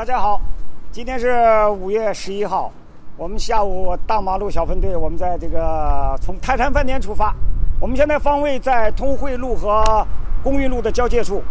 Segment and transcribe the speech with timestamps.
[0.00, 0.40] 大家好，
[0.90, 2.72] 今天是五月十一号，
[3.18, 7.34] 我们下午大马路小分队，我们在这个从泰山饭店出发，
[7.78, 10.02] 我们现在方位在通惠路和
[10.42, 11.42] 公运路的交界处。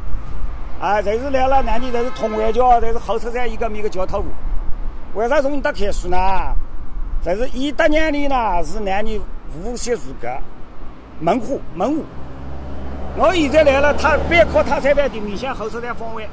[0.81, 4.23] 啊，这是来了南京，这是通惠桥，这是候车站一个米个交头。
[5.13, 6.17] 为啥从你打开始呢？
[7.23, 9.21] 这是一八年的呢，是南京
[9.63, 10.27] 无锡入格
[11.19, 12.03] 门户门户。
[13.15, 16.27] 我现在来了，他别靠泰山饭店面向候车站方位。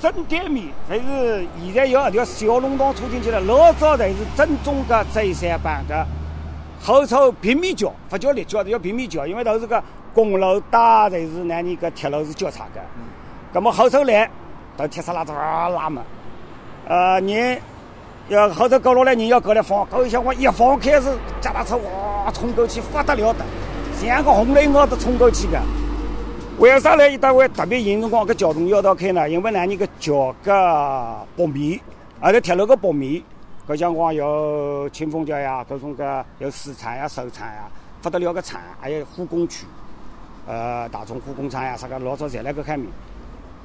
[0.00, 3.40] 正对面，才是现在有一条小弄堂出进去了。
[3.40, 6.06] 老早才是正宗的舟山版的
[6.80, 9.82] 后头平面桥，不叫立交，叫平面桥，因为都是个
[10.14, 12.80] 公路搭，这是那里个铁路是交叉的。
[13.52, 14.30] 那么后头来
[14.76, 16.02] 到铁丝拉子拉门，
[16.86, 17.60] 呃，人
[18.28, 21.08] 要后头搞落来，人要过来放，搞一下我一放开始，
[21.40, 23.44] 脚踏车哇冲过去，不得了的，
[24.00, 25.60] 像个红雷鸟都冲过去的。
[26.58, 27.08] 为啥呢？
[27.08, 29.30] 一单位特别严重光个交通要道开呢？
[29.30, 31.80] 因为呢，你个桥个北面，
[32.18, 33.22] 而且铁路个北面，
[33.68, 37.68] 搿像光有清风桥呀，各种个有四厂呀、首厂呀，
[38.02, 39.66] 不得了个厂，还有化工区，
[40.48, 42.88] 呃，大众化工厂呀，啥个老早侪辣搿开面，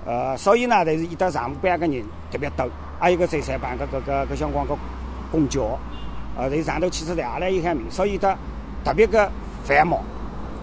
[0.05, 4.77] 呃，所以呢，就是一到上午班个人特别多，还有个舟山班个搿个搿像光个
[5.31, 5.79] 公交，
[6.37, 8.37] 呃，在上头汽车站也辣一开面，所以得
[8.85, 9.27] 特别个
[9.63, 9.99] 繁忙。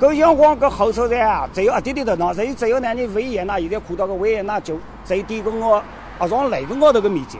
[0.00, 5.82] 搿阳光搿候车站啊，只有一点点热闹，只有只有呢，你维也纳现在看到个维也纳就只有点个我
[6.18, 7.36] 学上雷个高头个面积，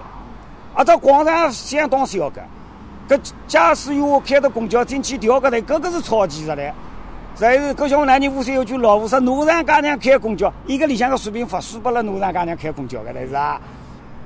[0.75, 2.43] 啊，这广场相当小个，
[3.09, 6.71] 搿驾驶员开着公交进去调个头，搿个是超技术嘞。
[7.35, 13.59] 再是搿像南京无锡有句老话说，路上家娘开公交，一个里向个水平发输拨了路上家娘开公交个头是啊。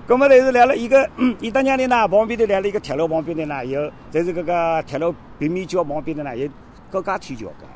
[0.09, 6.49] 搿么头是来了一个，伊搭年里呢，旁边头来了一个铁路旁边头呢有，这是搿个铁路平面桥旁边头呢有
[6.91, 7.74] 高架天桥个。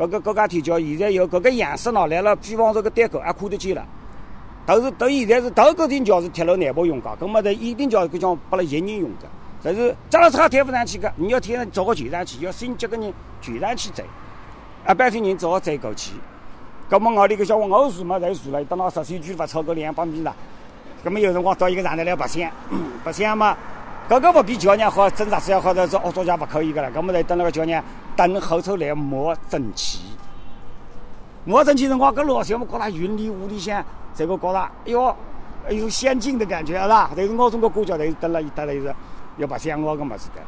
[0.00, 3.86] 搿个高架天桥现在有搿个样式喏，来了比方说个单口也看得见了，
[4.64, 9.28] 都是都现在是头个天桥是铁路内部用个，搿么头一定桥搿叫拨了一人用的，
[9.62, 13.12] 这是脚踏车推不上去个，你要推上找个全上去，要先几个人
[13.42, 14.02] 全上去走，
[14.88, 16.12] 一般性人只好走过去。
[16.88, 20.34] 搿么我里个小伙我住嘛，侪住了，等到十三区勿超过两百米了。
[21.04, 22.50] 搿么有辰光到一个站台来白相，
[23.04, 23.54] 白相嘛，
[24.08, 26.90] 搿个勿比桥娘好，挣十要好者做恶作剧勿可以个了。
[26.90, 27.84] 搿么在等那个桥娘。
[28.20, 30.00] 等后头来磨整齐，
[31.46, 33.82] 磨整齐辰光，搿老乡们觉得云里雾里向，
[34.14, 35.16] 这个觉得哎哟，
[35.70, 37.10] 有仙境的感觉，是吧？
[37.16, 38.94] 这是我中国国家头得了得了是
[39.38, 40.42] 要白相我个么子的。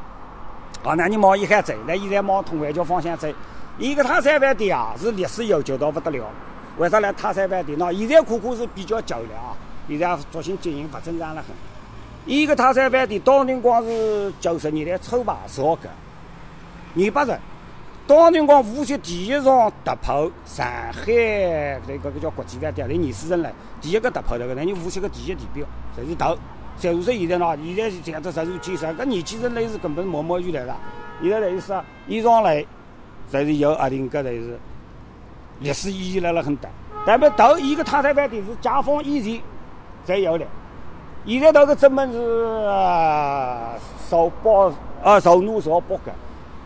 [0.83, 3.27] 好，那你往一海走，那现在往通外桥方向走，
[3.79, 6.27] 一个泰山饭店啊，是历史悠久到不得了。
[6.77, 7.79] 为啥来泰山饭店？
[7.79, 9.57] 喏，现在看看是比较旧了啊，
[9.89, 11.57] 现在逐渐经营不正常了很。
[12.27, 15.89] 一个泰山饭店当年光是九十年代初吧造的，
[17.03, 17.41] 二八人。
[18.07, 21.05] 当年光无锡第一幢突破，上海
[21.87, 25.65] 这个个叫国际饭店，在二四城来，第一个特铺头个，那你无锡个第一地标，
[25.97, 26.37] 侪是头。
[26.79, 30.77] 再说现在喏，现在是这样子实属建设，搿年轻人类是根本默默无来了。
[31.21, 32.67] 现在等于说，衣裳类，
[33.31, 34.59] 侪是有一定个，侪是
[35.61, 36.69] 历史意义来了很大。
[37.07, 39.41] 但么头一个泰山饭店是解放以前
[40.05, 40.45] 才有的，
[41.27, 42.19] 现在头个专门是
[44.09, 44.73] 受包
[45.05, 46.11] 啊受奴受包个。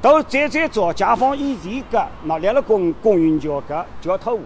[0.06, 4.39] 到再再早解放以前个，那两个公公园桥个桥头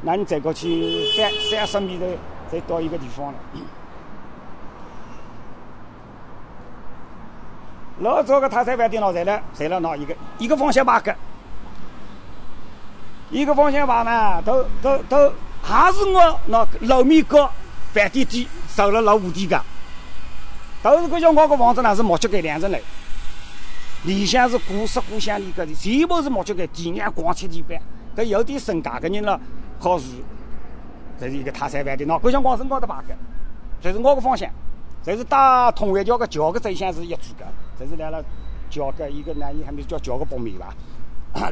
[0.00, 2.06] 那你再过去三三十米的，
[2.50, 3.34] 再到一个地方了。
[8.00, 11.14] 老早个泰山饭店喏，在了在了那一个一个方向牌个，
[13.28, 17.50] 一个方向牌呢，都都都还是我那楼面高，
[17.92, 19.60] 饭店低，收了老五地个，
[20.82, 22.78] 都是搿像我个房子呢是木结改两层楼。
[24.04, 27.80] 里向是古色古香的，搿的全部是木结构，地面光漆地板。
[28.16, 29.40] 搿有点身价的人了，
[29.80, 30.04] 好住。
[31.18, 33.14] 这是一个泰山饭店，喏，搿像光是高头排个，
[33.80, 34.48] 这是我个方向。
[35.02, 37.44] 这是打通外桥个桥个走向是一组个，
[37.78, 38.24] 这是来了
[38.70, 40.74] 桥个一个呢，伊还没叫桥个北面吧？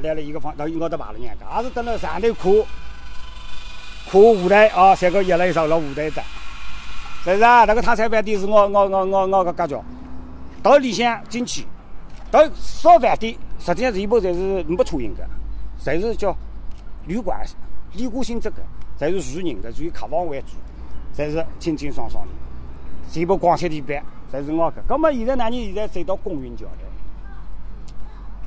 [0.02, 2.52] 来了一个方，到高头排了两个，也是等了上头看，
[4.10, 6.22] 看舞台哦，三个一来上了舞台的。
[7.24, 9.82] 这是啊，那个泰山饭店是我我我我我个家教，
[10.62, 11.66] 到里向进去。
[12.32, 15.28] 到烧饭店，实际上全部侪是没车型的，
[15.78, 16.34] 侪是叫
[17.06, 17.46] 旅馆、
[17.92, 18.56] 旅馆性质的，
[18.98, 20.56] 侪是住人的，以客房为主，
[21.14, 22.30] 侪是清清爽爽的，
[23.12, 24.02] 全部光漆地板，
[24.32, 24.82] 侪是我的。
[24.88, 25.50] 咁么现在呢？
[25.50, 26.70] 你现在走到公园桥了，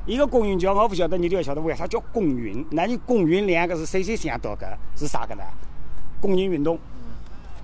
[0.04, 2.64] 一个公园桥，我不晓得你都要晓得为啥叫公园？
[2.72, 4.76] 那你公园两个是谁谁想到的？
[4.96, 5.44] 是啥个呢？
[6.20, 6.76] 公益运动，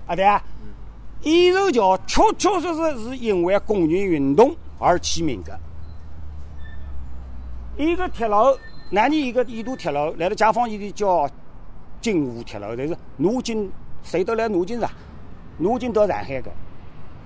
[0.07, 0.41] 啊对啊，
[1.21, 5.59] 一柔桥确确实实是因为公益运动而起名的。
[7.77, 8.35] 一个铁路，
[8.91, 11.29] 南宁一个一度铁路，来了解放以前叫
[11.99, 13.71] 京沪铁路，但是南京
[14.03, 14.91] 谁都来南京是吧？
[15.57, 16.51] 南京到上海的，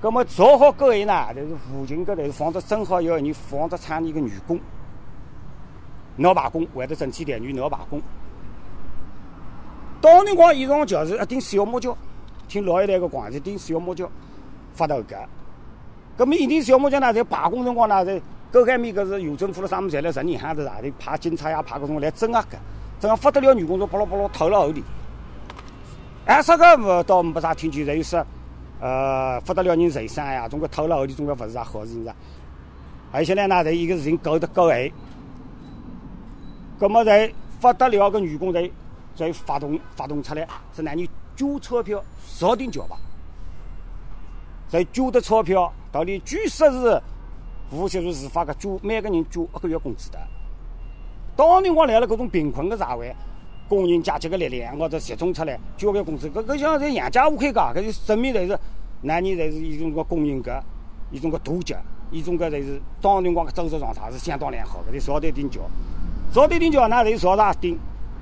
[0.02, 4.60] 葛么做好搿一呢，就是附近搿头是房子正好有人放着厂里个员工，
[6.18, 8.02] 闹罢工，为了整体待遇闹罢工。
[10.00, 11.98] 当辰光，以上就是一顶小木桥，
[12.48, 14.10] 听老一代个讲，一顶小木桥
[14.74, 15.26] 发头搿。
[16.16, 18.22] 葛么一顶小木桥呢，在罢工辰光呢，在
[18.52, 22.56] 沟海面搿是邮政府了，啥物事侪辣人人喊头上头派警察呀，派搿种来镇压搿，
[23.00, 24.84] 镇压发得了员工说巴拉巴拉投了后里。
[26.26, 28.26] 哎，啥个勿倒没啥听见，侪有说，
[28.80, 32.14] 呃，发得了人受伤呀，总归偷了后里，总归勿是啥好事情噻。
[33.12, 34.92] 而且呢，那在一个事情搞得够黑，
[36.80, 38.70] 葛末在发得了个员工在。
[39.18, 42.96] 再发动发动出来，是拿你捐钞票少点交吧？
[44.70, 47.02] 再捐的钞票，到底据说是
[47.72, 50.18] 无锡市市发个捐，每个人捐一个月工资的。
[51.36, 53.14] 当年我来了，各种贫困的社会，
[53.68, 58.58] 工人阶级的力量，我这集中出来交个工资，搿搿像在养家糊口噶，搿就证明侪是
[59.02, 60.58] 男人侪是一种个工人格，
[61.12, 61.76] 一种个大吉，
[62.10, 64.98] 一种个侪是当年光个走势状态是相当良好的。
[65.00, 65.62] 烧点顶桥，
[66.32, 67.78] 烧点顶桥，那就烧啥顶？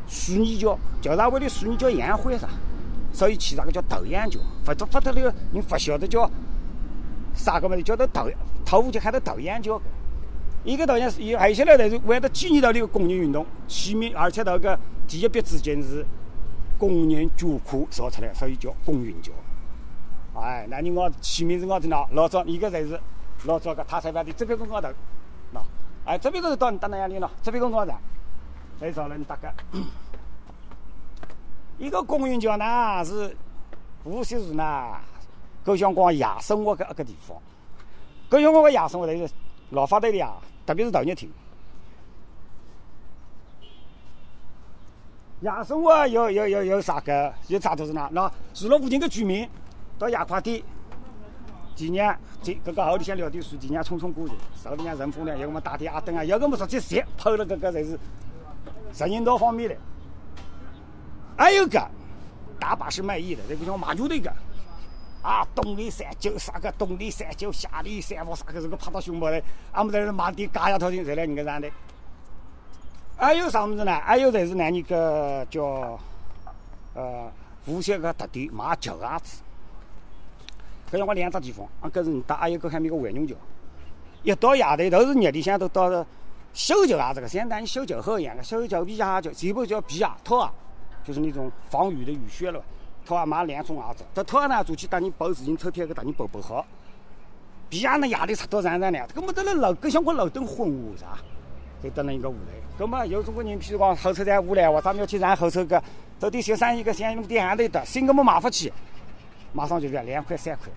[0.07, 1.29] 水泥桥，叫啥？
[1.29, 2.49] 为了水泥桥洋灰啥？
[3.13, 4.39] 所以起啥个叫头洋桥？
[4.63, 6.29] 发得发得了，人不晓得叫
[7.35, 7.83] 啥个么子？
[7.83, 8.29] 叫做头
[8.65, 9.79] 头屋就喊得头洋桥。
[10.63, 16.03] 一个头洋是，还有些呢，是为了纪念到这个工人运动，起名，而且那个第一笔资金是
[16.79, 19.31] 工人捐款造出来，所以叫工运桥。
[20.35, 22.07] 哎，那你我起名字我在哪？
[22.13, 22.99] 老早一个侪是
[23.45, 24.87] 老早个塔山饭店这边个高头，
[25.53, 25.61] 喏，
[26.05, 27.29] 哎，这边个是到你到哪里了？
[27.43, 27.93] 这边个高头。
[28.77, 29.49] 再找人搭个，
[31.77, 33.33] 一个公园桥呢是
[34.03, 34.97] 无锡市呢，
[35.65, 37.37] 够像光夜生活个一个地方。
[38.29, 39.33] 够像我个夜生活就是
[39.71, 40.35] 老发达的呀，
[40.65, 41.29] 特别是大热天。
[45.41, 47.33] 夜生活有有有有啥个？
[47.47, 48.09] 有啥都是哪？
[48.13, 49.49] 那住了附近的居民
[49.99, 50.63] 到夜快点，
[51.75, 57.99] 第二这这个后里向聊点事，第二匆匆过去，手里向人风呢，要么打点阿灯啊，要么直接烧，抛了这个才是。
[58.97, 59.75] 人行道方面的，
[61.37, 61.85] 还有个
[62.57, 64.31] 大把是卖艺的，这个叫马球队个，
[65.25, 69.41] 啊，东里三九啥个东里三九，下里三五啥个，这个拍到熊猫的，
[69.71, 71.67] 俺们在这卖点假牙套型，在来你个啥的。
[73.17, 73.99] 还有啥么子呢？
[74.01, 75.99] 还有才是那个叫
[76.93, 77.31] 呃
[77.65, 79.41] 无锡个特点卖脚牙子，
[80.91, 83.33] 搿像我两只地方，啊，搿是搭还有搿下面个万宁桥，
[84.21, 86.05] 一到夜头都是热里向都到。
[86.53, 90.53] 修脚啊，这个相当于修脚后一样的，修脚皮鞋就全部叫皮鞋套啊，
[91.03, 92.63] 就是那种防雨的雨靴了。
[93.05, 96.65] 套啊买两种鞋子，这套啊呢做起带你包自行车贴给带你包包好。
[97.69, 101.19] 皮鞋呢夜里擦到上上呢，搿么得了路，搿像个路灯昏雾是吧？
[101.83, 102.33] 就等了一个屋
[102.77, 102.83] 头。
[102.83, 105.81] 搿么有种个人，譬如讲后车在屋来，或者要去让后车个
[106.19, 108.73] 做点小生意个，想用点行头的，新个么买不起，
[109.53, 110.67] 马上就要两块三块，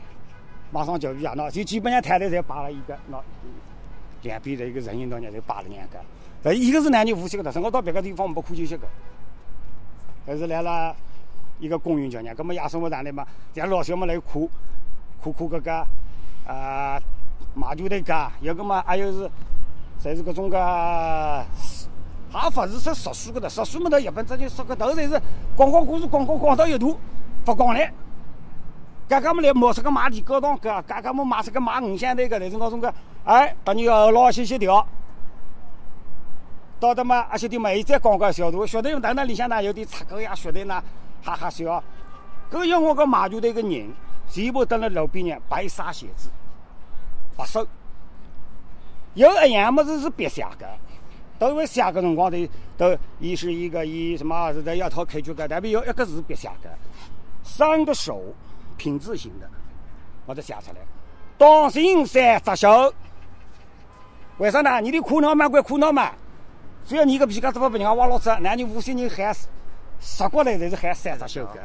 [0.70, 3.18] 马上就要那就基本上摊头侪摆了一个那。
[4.22, 5.98] 两边的一个人行道呢，就摆了两个。
[6.42, 8.84] 呃，一个是南京无锡个特色，我到别个地方没看见些个。
[10.26, 10.94] 还是来了
[11.58, 14.48] 一个公园桥呢，搿么夜生活上来嘛，像老小么来看，
[15.22, 15.86] 看看搿个
[16.46, 17.00] 啊
[17.54, 19.30] 马球队噶，有个嘛，还有是，
[20.02, 20.56] 侪是搿种个，
[22.30, 25.20] 还勿是说实数个的，实数么到日本直接说个头侪是
[25.56, 26.86] 广告故事，广告广到一大
[27.44, 27.92] 发光来。
[29.08, 32.92] 刚刚么来买这个马蹄高档个，刚刚么买这个马五香那个，但是我种个，
[33.24, 34.86] 哎，等你后老些些条，
[36.78, 40.80] 到的嘛，而且点嘛，有再广告小图，小队等等里向呢有点擦狗呀，小队呢
[41.22, 41.82] 哈哈笑。
[42.50, 43.92] 搿像我个马球队个人，
[44.28, 46.28] 全部蹲辣路边呢，白纱鞋子，
[47.36, 47.66] 白手。
[49.14, 50.66] 有一样物事是必写个，
[51.38, 56.70] 都会写个辰光的，都一是一个一什么是的要套开局个，但别有一个是必写个，
[57.42, 58.22] 三个手。
[58.76, 59.50] 品质型的，
[60.24, 60.76] 我都写出来。
[61.36, 62.94] 当心三只手，
[64.36, 64.80] 为啥呢？
[64.80, 66.12] 你的苦恼嘛归苦恼嘛，
[66.86, 69.48] 只要你个皮夹子不被人家挖了走，那你无锡人害死
[70.00, 71.60] 杀过来就是喊三只手个，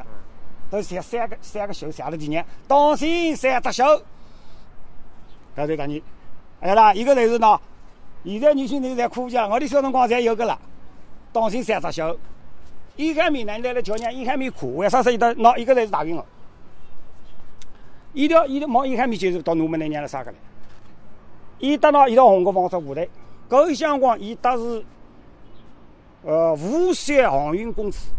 [0.70, 2.46] 都写三个三个手写了几年。
[2.68, 3.84] 当心三只手，
[5.56, 6.02] 搞对讲你，
[6.60, 7.60] 哎啦，一个就是喏，
[8.24, 10.58] 现在年轻人在苦讲，我的小辰光才有个啦。
[11.32, 12.18] 当心三只手，
[12.96, 16.26] 一海面呢来了叫人一海面苦，为啥说一到喏一个才是大运哦？
[18.14, 20.38] 一条一条毛一看面就是到农门那年了啥个嘞？
[21.58, 23.08] 伊搭到一条红个房子舞台，
[23.50, 24.86] 搿相光伊搭是
[26.24, 28.10] 呃无锡航运公司，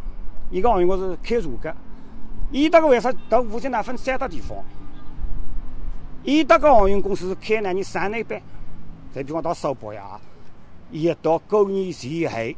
[0.54, 1.74] 伊个航运公司开船个。
[2.52, 3.82] 伊搭个为啥到无锡呢？
[3.82, 4.56] 分三大地方。
[6.22, 7.72] 伊搭个航运公司是开呢？
[7.72, 8.40] 你山内班，
[9.12, 10.20] 再比方到苏北呀，
[10.92, 12.56] 一到狗年前后，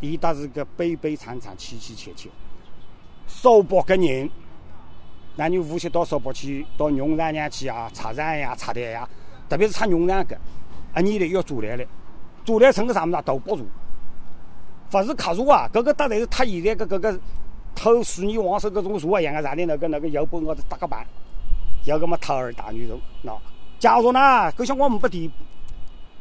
[0.00, 2.28] 伊搭是个悲悲惨惨、凄凄切切，
[3.28, 4.28] 苏北个人。
[5.36, 9.08] 男女无锡到苏北去到用燃燃气啊、插燃呀、插电呀，
[9.48, 10.34] 特别是插用燃搿，
[10.92, 11.84] 啊，你得要做来了，
[12.44, 13.22] 做来成个啥物事啊？
[13.22, 13.64] 都不如，
[14.92, 17.20] 勿是客座啊，搿个搭头是他现在搿搿个
[17.74, 21.06] 偷水泥黄色搿种茶一样个上头那个那个油本高头搭个板，
[21.84, 23.36] 要搿么特儿大女人，喏，
[23.78, 24.20] 假如呢，
[24.56, 25.30] 搿辰光没拨电，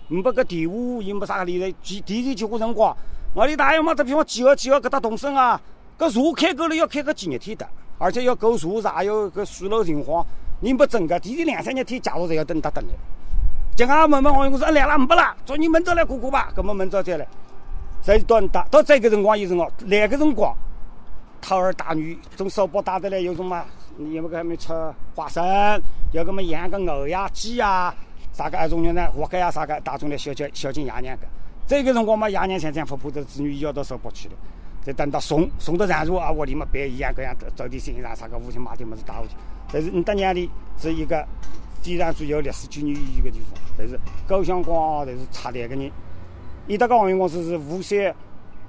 [0.08, 2.96] 没拨搿电话，又没啥个理财，电电线去过辰光，
[3.34, 5.60] 我哩大爷嘛，这比方几号几号搿搭动身啊，
[5.98, 7.68] 搿茶开够了要开个几日天的。
[8.00, 10.24] 而且要够茶，还要搿水路情况，
[10.60, 12.94] 你不整个，提前两三日天，假如才要等得等来。
[13.76, 17.28] 就讲问问航运公司，来了，没了，叫你明朝来过过吧，搿么明朝再来。
[18.08, 20.56] 再到打，到这个辰光有辰光，来个辰光，
[21.42, 23.62] 掏儿打女从手包打的来，有什么？
[23.98, 24.72] 你有没搿还没吃
[25.14, 25.44] 花生？
[26.14, 27.94] 要搿么养个牛呀、鸡呀，
[28.32, 28.58] 啥个？
[28.58, 29.12] 还种呢？
[29.12, 29.78] 活该呀，啥个？
[29.82, 31.28] 打中来孝敬孝敬爷娘个。
[31.68, 34.36] 这个辰光嘛，爷娘想想不怕这子女要到手包去了。
[34.86, 39.34] 再等到送送到长沙啊，屋里嘛摆一样各样走点生意啥啥个，屋里买点么子带回去。
[39.70, 41.28] 但是你搭娘里是一个
[41.82, 43.60] 非常具有历史纪念意义的地方。
[43.78, 45.92] 但是高香光，但是插电个人，
[46.68, 48.14] 伊搭个航运公司是无锡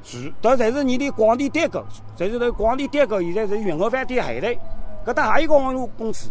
[0.05, 1.85] 市，到侪是你的广电代购，
[2.17, 6.31] 侪是在广电代购，现在是云河饭店后头，搿搭还有一个航运公司，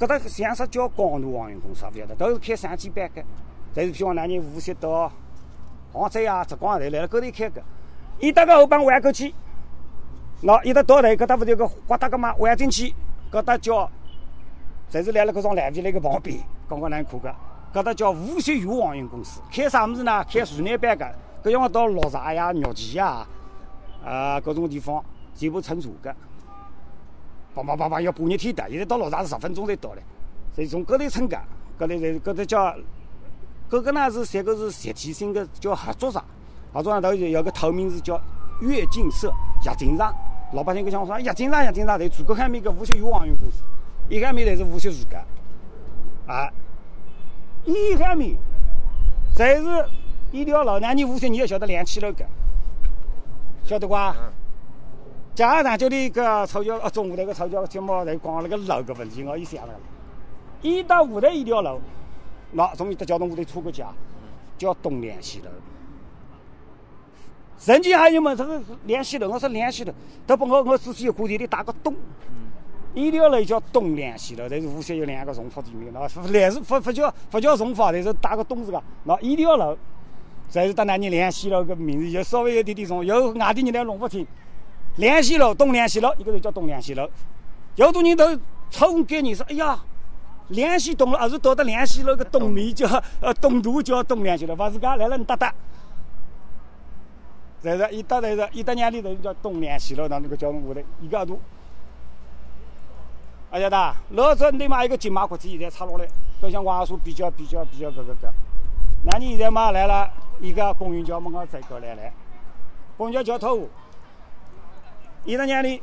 [0.00, 1.90] 搿搭像啥叫广途航运公司啊？
[1.94, 3.22] 勿晓得，都是开三季班个，
[3.74, 5.12] 侪是希望男人无锡到
[5.92, 7.62] 杭州啊、浙江啊，侪来了搿头开个。
[8.18, 9.34] 伊搭个后帮弯过去，
[10.42, 12.34] 喏，伊搭到头，搿搭勿就个刮搭个嘛？
[12.36, 12.94] 弯进去，
[13.30, 13.90] 搿搭叫，
[14.90, 17.34] 侪是来了搿种烂皮那个旁边，刚刚难看个，
[17.76, 20.24] 搿搭叫无锡裕航运公司，开啥物事呢？
[20.24, 21.04] 开船内班个，
[21.44, 23.26] 搿辰光到绿茶呀、玉器呀，
[24.02, 25.04] 啊，各种地方
[25.34, 26.16] 全部乘茶个，
[27.54, 30.02] 叭叭叭叭要半日天的，现在到绿茶是十分钟才到嘞，
[30.54, 31.36] 所以从搿头乘个，
[31.78, 32.76] 搿头侪搿搭叫，
[33.68, 36.18] 搿个呢是三个是集体性个叫合作社。
[36.72, 38.18] 合作上头有个头名是叫
[38.62, 39.30] 跃进社，
[39.66, 40.14] 跃进厂，
[40.54, 43.62] 老百姓搿想说跃进厂，跃进厂在全国海面个无锡裕航运公司，
[44.08, 45.22] 一海面侪是无锡自家，
[46.26, 46.50] 啊，
[47.66, 48.36] 一海面
[49.34, 49.88] 侪是
[50.32, 52.24] 一条路，那你无锡你要晓得两千楼个，
[53.64, 54.14] 晓得瓜？
[55.34, 59.74] 加上就你个吵架，啊，中午那个吵架节目在讲那个路个问题，我意思讲了，
[60.62, 61.80] 一到五台一条路，
[62.52, 63.92] 那从一到交通部队出过去啊，
[64.56, 65.46] 叫东联西路。
[67.58, 68.34] 曾经还有么？
[68.36, 69.92] 这个联系路，我说联系路，
[70.26, 71.94] 他把我我仔细估计里打个洞。
[72.96, 76.00] 一条路叫东联系路，但是无锡有两个重复地名，那
[76.32, 78.82] 来是不不叫不叫重复，但是打个东字个。
[79.04, 79.76] 那一条路，
[80.48, 84.26] 才是到那里联系路个名字，就稍微有点点重，有外地人来弄不清。
[84.96, 87.06] 联系路，东联系路，一个就叫东联系路。
[87.74, 88.24] 有多人都
[88.70, 89.78] 错误概念说，哎呀，
[90.48, 92.88] 联系东路，而是到达联系路个东面叫
[93.20, 95.54] 呃东途叫东联系路，不是噶，来了你搭搭。
[97.60, 101.38] 在是，一搭在是，一搭两里头叫东联西路，那那个交通下头一个度。
[103.56, 106.06] 而且哒，老早你嘛一个金马国际现在拆落来，
[106.42, 108.30] 都像话说比较比较比较搿个搿。
[109.02, 112.12] 那你现在嘛来了一个公园桥门口再过来来，
[112.98, 113.66] 公交桥头，
[115.24, 115.82] 一搭两里，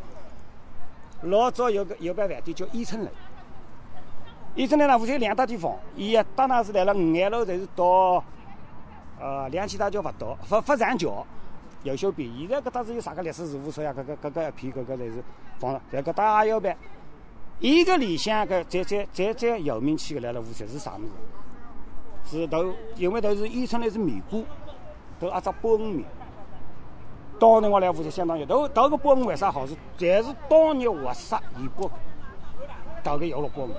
[1.21, 3.09] 老早有个有个饭店叫伊春楼。
[4.53, 8.23] 伊春楼呢，附近两大地方，伊当然是来了五眼路，就是到
[9.19, 11.25] 呃两汽大桥勿到，不不上桥。
[11.81, 13.91] 有修边，现在搿搭是有啥个历史事务所呀？
[13.97, 15.23] 搿个搿个一片，搿个侪是
[15.57, 15.81] 放了。
[15.91, 16.77] 在搿搭也要办。
[17.63, 21.03] 伊个里向搿最最最最有名气个来了无锡是啥物
[22.29, 22.41] 事？
[22.41, 24.43] 是都因为都是伊春来是面馆，
[25.17, 26.03] 都阿只波恩面。
[27.39, 29.65] 当年我来无锡相当有，都都个波恩为啥好？
[29.65, 31.89] 是侪是当年活杀盐波，
[33.01, 33.71] 倒个有了波恩。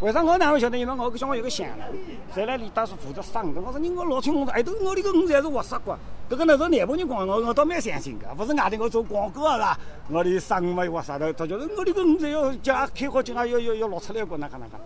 [0.00, 0.78] 为啥我哪会晓得？
[0.78, 1.78] 因为我搿小我有个乡人，
[2.34, 3.60] 在那里当时负责杀鱼的。
[3.60, 5.98] 我说你我老清楚，哎，都我里个鱼侪是活杀过。
[6.28, 9.78] 搿个那时候南部人讲，我我倒蛮相信个，勿是外头我做广告是吧？
[10.08, 14.80] 我里杀鱼嘛活杀的，他就是我里个鱼侪要叫开好金啊，要要要捞出来过，那看那看。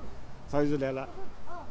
[0.49, 1.09] 所以就来了，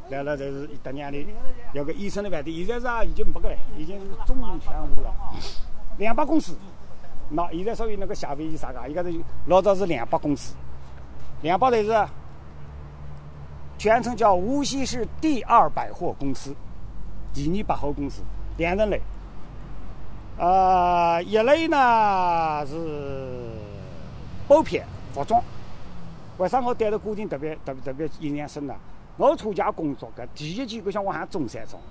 [0.09, 1.27] 来了就是一搭娘里
[1.73, 5.13] 有个医生的饭店，现在是啊已经没个了，已经是中营全部了。
[5.97, 6.55] 两百公司，
[7.29, 8.87] 那现在属于那个夏威夷啥个？
[8.87, 10.55] 一个是老早是两百公司，
[11.41, 12.07] 两百才是。
[13.77, 16.53] 全称叫无锡市第二百货公司，
[17.33, 18.21] 第二百货公司，
[18.57, 18.97] 两层楼。
[20.39, 22.73] 呃，一类呢是
[24.47, 25.43] 包片服装。
[26.37, 28.73] 为啥我对这个定特别特别特别印象深呢？
[29.17, 31.87] 我出家工作个第一件，搿像我喊中山装，个，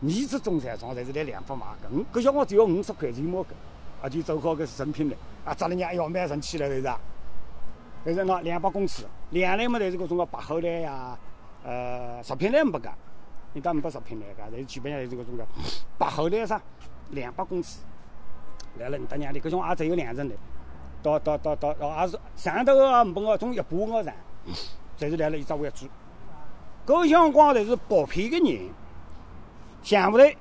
[0.00, 2.18] 你是中山装，才是来两百买个。
[2.18, 3.48] 搿像我只要五十块钱买个，
[4.00, 6.98] 而且做好个成品的，啊，砸了伢要蛮神气了，是吧？
[8.02, 11.18] 但是呢，两百公尺，两类嘛，侪是搿种个白后来呀，
[11.62, 12.90] 呃，食品类没个，
[13.52, 15.46] 你当没得食品类个，侪基本上侪是搿种个
[15.98, 16.58] 白后来噻，
[17.12, 17.78] 两百公尺，
[18.78, 20.34] 来了你搭娘的，搿种也只有两层的，
[21.02, 24.12] 到到到到哦，也是上头个没个从一把个上，
[24.98, 25.86] 侪是来了一只位置。
[26.86, 28.68] 搿相光侪是薄片个人，
[29.82, 30.34] 想勿来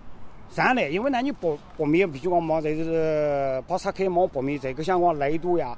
[0.49, 5.77] 上来，因为那你薄薄面，比如讲毛侪是包拆开毛薄面，这个相光雷都呀、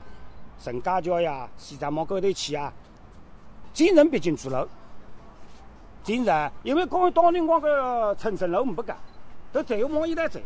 [0.61, 2.71] 陈家桥呀、西藏毛高头去呀，
[3.73, 4.67] 进城毕竟主楼。
[6.03, 8.95] 进城，因为刚当年光个城镇楼没个，
[9.51, 10.39] 都只有往一带走。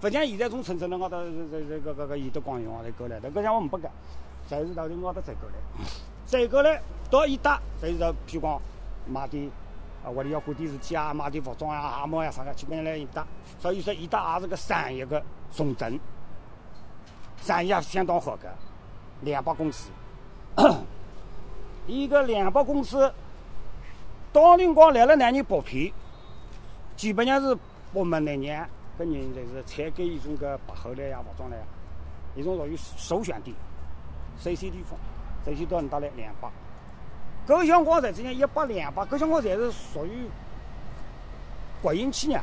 [0.00, 1.18] 不像现在从城镇楼高头
[1.52, 3.92] 这这个个个有的光用来过来，那个像我们不干，
[4.48, 5.56] 侪是到头高头再过来，
[6.24, 6.80] 再过来
[7.10, 8.60] 到一带，侪是到譬如讲
[9.06, 9.50] 买点
[10.02, 13.22] 啊屋里要管点事体啊，买点服装啊、鞋帽呀啥个，基本上来一带。
[13.58, 16.00] 所以说一带也是个产业个重镇，
[17.42, 18.48] 产业相当好个，
[19.20, 19.90] 两百公司，
[21.86, 23.12] 一个两百公司。
[24.32, 25.92] 当年光来了那年剥皮，
[26.96, 27.54] 基本上是
[27.92, 28.66] 我们那年
[29.08, 31.56] 个人就是采购一种个白后来呀、服装来，
[32.34, 33.54] 一种属于首选地
[34.38, 34.98] ，CC 地方，
[35.44, 36.48] 这些到你打来两百，
[37.46, 40.26] 搿相光实际上一百两百，搿相光侪是属于
[41.82, 42.40] 国营企业、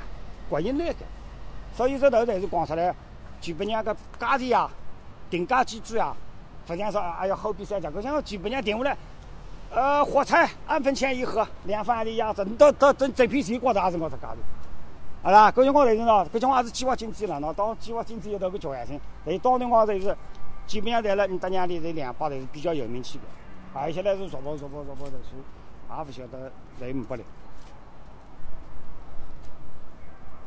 [0.50, 1.06] 国营来个，
[1.76, 2.94] 所以这头才是讲出来，
[3.40, 4.70] 基本上个价钱呀、
[5.30, 6.16] 定价机制呀，
[6.66, 8.98] 不像说还要货比三家，搿像基本上定下来。
[9.70, 12.42] 呃，火柴二分钱一盒，两分的样子。
[12.46, 14.38] 你到到这这批谁觉得还是我这价的？
[15.24, 17.54] 好啦，搿辰光就是喏，搿辰光也是计划经济了喏。
[17.54, 20.16] 当计划经济有头个局限性，但是当辰光就是
[20.66, 23.24] 基本上在了你搭娘里这两百侪是比较有名气的。
[23.74, 25.36] 还有些来是逐步逐步逐步的数，
[25.98, 27.24] 也不晓得来五百来。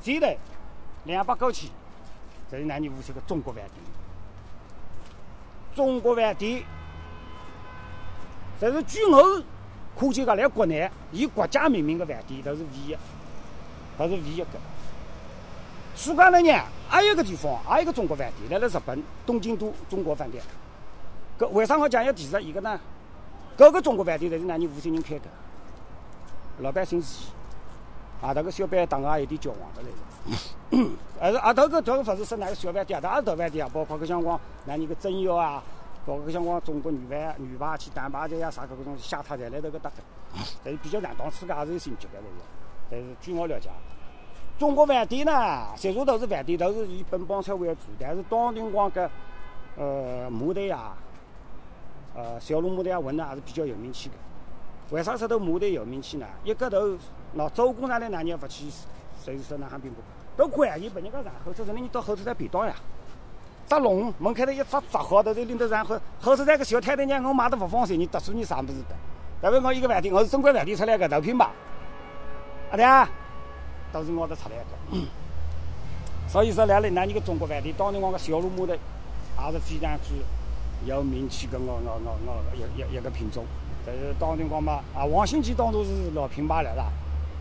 [0.01, 0.37] 现在
[1.05, 1.69] 两百过去，
[2.51, 3.75] 这是南宁无锡个中国饭店。
[5.75, 6.63] 中国饭店。
[8.59, 9.43] 但是据我
[9.99, 12.97] 可见，个来国内以国家命名的饭店都是唯一，
[14.09, 14.47] 都是唯一个。
[15.95, 20.43] 世界里呢，还有个地方，还有个中国饭店，来了日本东京都中国饭店。
[21.39, 22.81] 搿为啥我讲要提示一个呢？
[23.59, 25.27] 搿个中国饭店侪是哪里无锡人开的，
[26.61, 27.27] 老板姓徐，
[28.23, 30.91] 啊，这个小板当个也有点骄横的来着。
[31.21, 35.63] 还是啊，头个迭个不是说哪个小饭店，也是大饭店啊，包括搿像光哪年个蒸肴啊。
[36.07, 39.97] 包括像光中国女排、女排去打排球呀啥个搿种下榻在来迭个搭的，
[40.65, 42.60] 但是比较上档次个也是有星级的那个。
[42.91, 43.69] 但是据我了解，
[44.59, 47.83] 中国饭店呢，实际都是饭店，都是以本帮菜为主。
[47.99, 49.09] 但是当辰光个
[49.77, 50.93] 呃马队呀，
[52.15, 54.15] 呃小龙马队啊，文呢还是比较有名气的。
[54.91, 56.27] 为啥说头马队有名气呢？
[56.43, 56.77] 一个头
[57.37, 58.67] 喏，周公上来哪年不去？
[59.25, 60.01] 谁是说南汉兵部？
[60.37, 62.75] 都关键把人家然后头人你到后头再便当呀。
[63.67, 68.97] 扎龙门开头一扎扎好，到这领头然后后头那个小太太娘，我买的不放心，你得出你啥么子的？
[69.41, 71.49] 代表我一个饭店，我是中国饭店出来的头品牌？
[72.71, 73.13] 阿爹，
[73.93, 74.99] 都是我的出来的。
[76.29, 80.15] 所以说来了那一个中国饭店，当年我个小龙马的，也是非常之
[80.87, 83.45] 有名气的，我我我我一一一个品种。
[83.85, 86.85] 但是当年光嘛，啊，王兴记当初是老品牌了啦，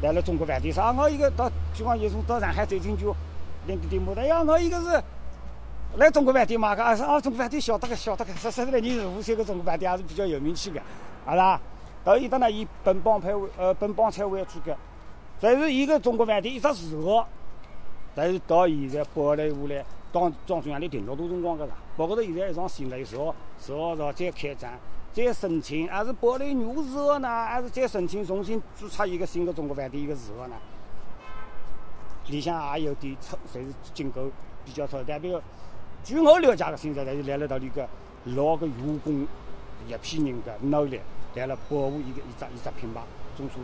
[0.02, 3.06] 来了中国饭店，上我一个到，就讲有从到上海走进去，
[3.68, 5.04] 领点点马的，呀，我一个是。
[5.98, 10.80] 来中国饭店嘛，个说啊，中国饭店晓得个晓得个，实实在你是无锡个中国饭店还是比较有名气个，
[11.26, 11.60] 好啦。
[12.04, 14.76] 到伊搭呢，以本帮派为呃本帮菜为主个，
[15.40, 17.28] 但是伊个中国饭店一只字号，
[18.14, 21.74] 但是到现在保留下来，当庄中央里停老多辰光个啦。
[21.96, 24.72] 包括到现在一幢新楼十号十号朝再开张，
[25.14, 30.56] 再申请，还是保留原字号呢，还是再申请重新注册一个新的中国饭店一个字号呢？
[32.28, 34.30] 里向也有点出，侪是进口
[34.66, 35.42] 比较少，代表。
[36.04, 37.88] 据我了解个，现在来来了到里个
[38.26, 39.28] 老个员工
[39.88, 41.00] 一批人个努力，
[41.36, 43.02] 来了保护一个一只一只品牌，
[43.36, 43.62] 中说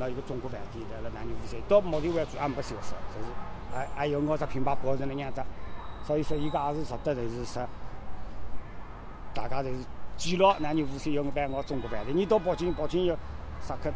[0.00, 3.30] 那一个中国饭店来了南宁无锡，到目前为止还没消失，就是
[3.70, 5.42] 还还有我只品牌保存了样子，
[6.06, 7.62] 所以说伊个也是值得就是说，
[9.34, 9.76] 大家就是
[10.16, 13.14] 记录南宁无锡有办我中国饭店，你到北京，北京有
[13.60, 13.92] 啥个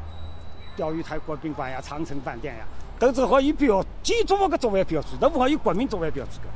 [0.76, 2.66] 钓鱼台国宾馆呀、长城饭店呀，
[2.98, 6.46] 都只好以标建筑物个作为标志，都不好以国民作为标志个。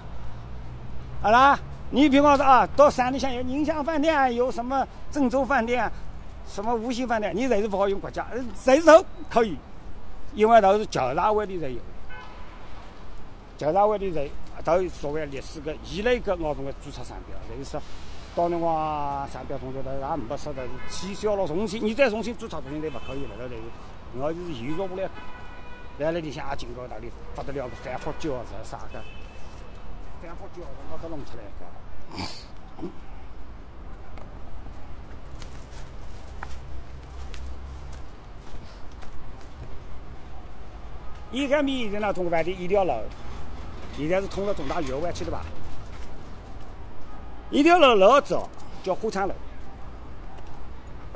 [1.23, 1.59] 好啦，
[1.91, 5.91] 你比方说啊，到山里向有宁乡饭店，有什么郑州饭店，
[6.49, 9.57] 什么无锡饭店，你侪是不好用国家，谁都可以，
[10.35, 11.79] 因为都是交大外地才有，
[13.57, 14.29] 交大外地才
[14.63, 17.81] 都所谓历史个一类个澳门个注册商标，就是说，
[18.35, 23.63] 当年光商标同学的也没说的取消了重新，你再重新注册重新都不可以了，那就是，
[24.17, 25.09] 我就是延续下来，
[25.99, 28.99] 来了里向也警告大里不得了个反复交是啥个。
[30.21, 32.89] 反复叫，我都弄出来个。
[41.31, 42.93] 一个米在那中国饭店一条路，
[43.97, 45.43] 现在是通了重大鱼湾去的吧？
[47.51, 48.49] 一条路老早
[48.83, 49.35] 叫火场路，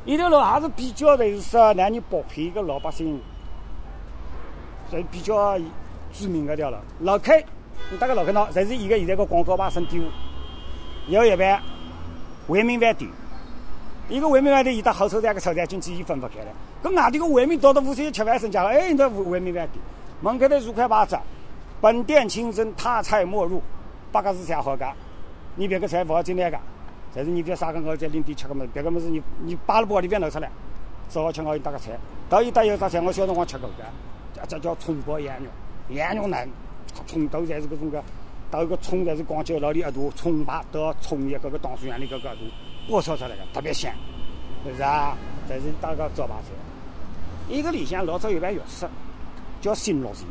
[0.04, 3.20] 一条路还是比较的是说让你不配个老百姓，
[4.90, 5.58] 是比较
[6.12, 6.76] 著名的条路。
[7.00, 7.42] 老开，
[7.90, 10.02] 你大概老看到，侪是一个现在个广告牌升点
[11.08, 11.62] 有一半
[12.46, 13.10] 回民饭店，
[14.10, 16.46] 一个回民饭店，伊搭后车站个车站进去，伊分不开了。
[16.82, 19.82] 跟外地个回民到到无锡吃饭生家了，哎，那回民饭店
[20.22, 21.18] 门口头竖块牌子，
[21.80, 23.60] 本店清真，他菜莫入，
[24.12, 24.86] 八个字写好个。
[25.56, 26.56] 你别个菜不好进来个，
[27.12, 30.48] 但是你别啥个我在领地吃个么子，别个么子你你摆了不好你别拿出来，
[31.10, 31.90] 只好吃我一个菜，
[32.30, 35.50] 到一打有啥菜我小辰光吃过个，这叫葱爆羊肉，
[35.96, 36.48] 羊肉嫩，
[37.04, 38.00] 葱都才是搿种个，
[38.48, 42.36] 到个葱才是光酒老里一大，葱白到葱叶搿个糖水样里搿个大，
[42.88, 43.92] 爆炒出来个特别香，
[44.64, 45.16] 是不是啊？
[45.48, 46.52] 这是打个招牌菜。
[47.52, 48.86] 一个里向老早有盘药食，
[49.62, 50.26] 叫新乐泉。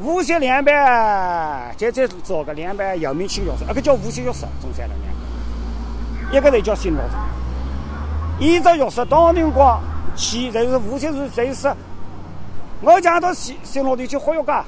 [0.00, 7.18] 无锡两板，再再找个两板有名气药食，那个叫无锡钥匙，中山路两个，一个人叫新乐泉。
[8.38, 9.78] 一只钥匙当年光
[10.16, 11.74] 去，就是无锡市，就是
[12.80, 14.64] 我讲到新新乐泉去喝药噶，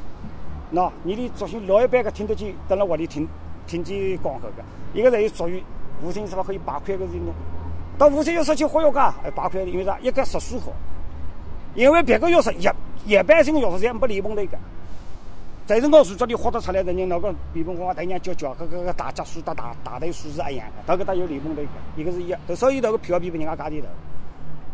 [0.74, 3.26] 喏，你的作息老一辈个听得见，等了屋里听
[3.66, 5.62] 听见广告个，一个人属于
[6.02, 6.42] 无锡是吧？
[6.46, 7.32] 可以八块个人呢。
[7.96, 9.96] 到无锡药食去喝药噶，哎，八块，因为啥？
[10.00, 10.72] 一个食舒服，
[11.74, 12.68] 因为别个要是一
[13.06, 14.58] 一般性的药食侪没联盟的个。
[15.64, 23.86] 但是我这里喝得出来的人，那个利泵我他娘叫叫，和个个大家数大大大队数是一样的，都给他有联盟的一个，一个是一，所以那个票比不人家价的头。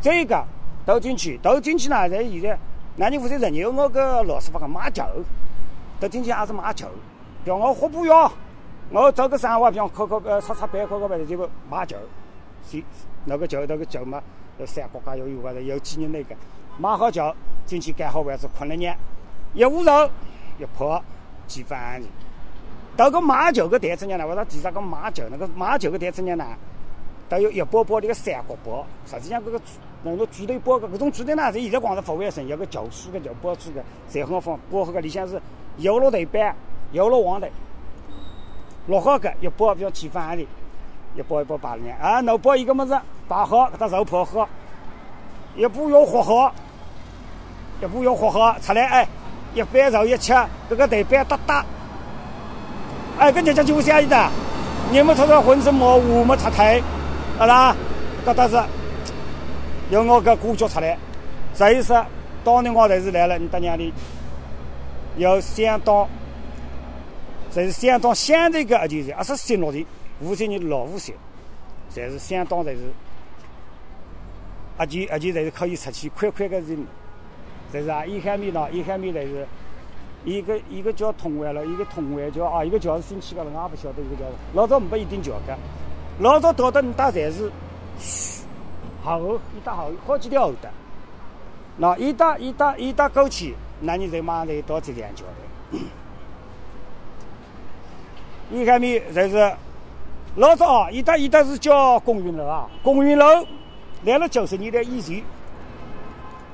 [0.01, 0.43] 这个
[0.87, 2.59] 倒进去，倒进去呢，在现在，
[2.97, 5.05] 那你无锡人有我个老师傅个马酒，
[6.01, 6.89] 倒进去还是马球，
[7.45, 8.33] 叫我喝补药，
[8.91, 11.97] 我找个生活，比方考考个擦擦板，考考板的结果马球，
[12.69, 12.83] 是
[13.27, 14.21] 那个酒那个酒嘛，
[14.67, 16.35] 三国家有有个有几年那个，
[16.79, 17.35] 买好酒
[17.67, 18.95] 进去盖好位置，困了热，
[19.53, 20.11] 一捂热。
[20.61, 21.01] 一泡
[21.47, 22.09] 几番的，
[22.97, 24.27] 到个马酒个台子呢？
[24.27, 26.45] 我说地上个马酒，那个马酒个台子呢？
[27.29, 29.61] 都有一包包的个三角包，实际上这个
[30.03, 34.59] 那个猪头包个，搿种猪头呢，是现在广州服卫生，有个酒水个、酒包水个，才很好放。
[34.69, 35.41] 包好个里向是
[35.77, 36.57] 油落头板，
[36.91, 37.49] 油落黄的，
[38.89, 40.45] 落好个一包比较几番的，
[41.15, 44.49] 一包一包摆里啊，那包一个么子摆好，给它肉泡好，
[45.55, 46.53] 一步要和好，
[47.83, 49.09] 一步要和好出来哎。
[49.55, 50.35] 一掰肉一吃，
[50.69, 51.65] 这个头板哒哒，
[53.19, 54.31] 哎，跟人家就下意的，
[54.93, 56.83] 你们瞅瞅浑身毛，我们擦腿，
[57.39, 57.75] 好啦，
[58.27, 58.63] 搿倒是，
[59.91, 60.99] 由我搿鼓脚出来，
[61.55, 62.05] 所以说，
[62.45, 63.91] 当年我才是来了，你大娘的，
[65.17, 66.07] 有相当，
[67.51, 69.85] 这是相当相对个，就是二十新落的，
[70.21, 71.15] 无锡人老无锡，
[71.89, 72.81] 才是相当才是，
[74.77, 76.87] 而且而且才是可以出去快快个人。
[77.71, 79.47] 这是啊，一海米呢，一海米的是，
[80.25, 84.25] 一个一个叫通湾了，一个通湾叫啊，一个叫是新起个了，我也不晓得一个叫。
[84.55, 85.55] 老早没一定叫个，
[86.21, 87.51] 老早到的你打才是
[89.05, 90.71] 后一打后好几条后的，
[91.77, 95.25] 那一打一打一打过去，那你就马上就到这两桥
[95.73, 95.79] 的。
[98.51, 99.53] 一海米就是
[100.37, 103.47] 老早啊，一打一打是叫公园楼啊，公园楼
[104.05, 105.23] 来了九十年代以前。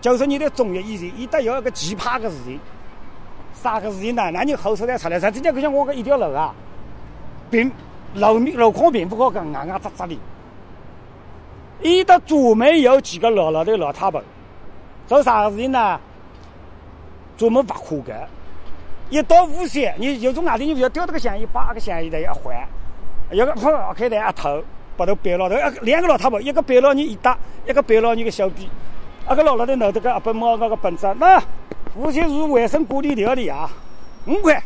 [0.05, 2.61] 九十年代中叶以前，伊搭有一个奇葩个事情，
[3.55, 4.31] 啥个事情呢？
[4.35, 6.55] 那你后头再出来，实际上就像我个一条路啊，
[7.51, 7.73] 平
[8.13, 10.15] 路面路况并不好，个硬硬扎扎的。
[11.81, 14.23] 伊搭专门有几个老老的老太婆，
[15.07, 15.99] 做啥个事情呢？
[17.39, 18.13] 专门挖苦个。
[19.09, 22.55] 一到无锡，你有种外地人，要叼这个香烟，把个香烟袋一换，
[23.31, 24.63] 一个破开台一头，
[24.99, 28.69] 把头背老头，两个老太婆，一个背牢你一搭，一个背牢你个小臂。
[29.27, 31.43] 阿个老老的拿这个阿本猫那个本子，那
[31.97, 33.71] 无锡市卫生管理条例啊，
[34.27, 34.63] 五块，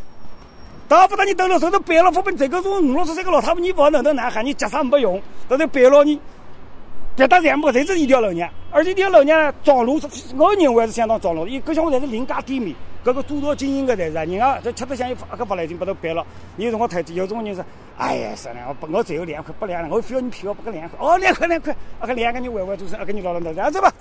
[0.88, 6.20] 到不到你兜了手头背了副本，这个是五六十岁个老太婆，你不能到南海，你脚上没用，到这背了你，
[7.14, 17.64] 别打全部，这是一条老娘，而且这条路呢，装路是，我认为是相当装路，因各项侪是邻家店面，搿个主导经营个才是，人家这吃得香，阿个不来劲，把它背了，有辰光太有种人是，
[17.96, 23.92] 哎呀，算了，我我只有两块，不两了，我非要你赔我不个两块，哦，两块两块，阿个两个你歪歪做声，阿个你老老这样子吧。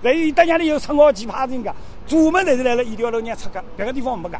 [0.00, 1.74] 那一大家里有称号奇葩人家，
[2.06, 4.38] 专门就是来了一条路让出个，别个地方没个。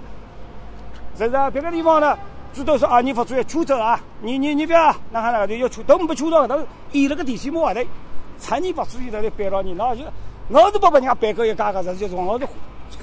[1.16, 1.51] 是不是？
[1.51, 2.16] 别个地方呢，
[2.53, 6.57] 最多说啊，你发出要出走啊，你你你不要，那还那个要出，都没出到，都
[6.92, 7.81] 依那个电线木外头，
[8.40, 10.03] 趁你不注意在那摆了你，那就
[10.49, 12.47] 我是不把人家摆个一家个，就是我是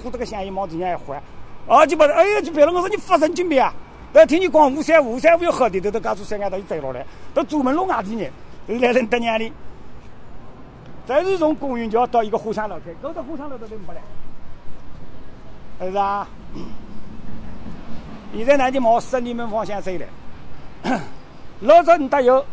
[0.01, 1.21] 呼这个香烟帽子人家一换，
[1.67, 3.73] 啊就把哎呀就摆了，我说你发神经病啊！
[4.13, 8.31] 要听你讲五三五三五要好的，都都搞出三眼都走落来，都专门弄外地人，
[8.65, 9.51] 都来人得娘的。
[11.05, 14.01] 再是从公园桥到一个火场楼开，搞到火场楼都都没来，
[15.79, 16.27] 是不是啊？
[18.35, 21.01] 现在南京往十里门方向走了，
[21.61, 22.45] 老早你搭有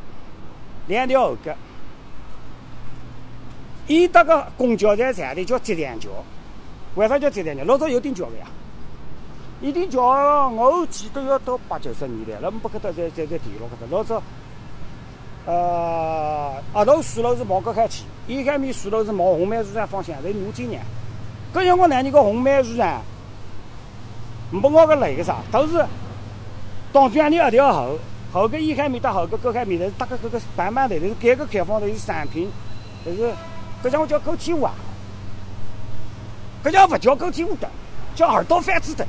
[0.86, 1.54] 两条后格，
[3.86, 6.10] 伊搭个公交站站的叫接站桥，
[6.94, 7.64] 为啥叫接站桥？
[7.64, 8.46] 老早有定桥的呀。
[9.60, 13.86] 一定桥，我记得要到八九十年代，那么不搿搭在在在地路搿搭。
[13.90, 14.20] 老早，
[15.44, 20.78] 呃，阿头水路是往搿开去，伊开面水路是往红梅市场方向，在南京呢。
[21.52, 23.02] 搿辰光哪里个红梅市场，
[24.50, 25.84] 没我个累个啥，都是
[26.92, 27.98] 当局里一条后，
[28.32, 32.48] 后个一开面到后个搿开面，头是搭个搿个慢慢的，头是改革开放头是产品，
[33.04, 33.32] 头是
[33.82, 34.72] 搿叫我叫狗天湖啊，
[36.62, 37.68] 搿叫勿叫狗天湖的，
[38.14, 39.04] 叫耳朵贩子的。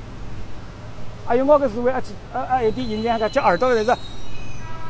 [1.26, 2.02] 还有我个是为啊
[2.34, 3.96] 啊啊一点印象个叫耳朵的是，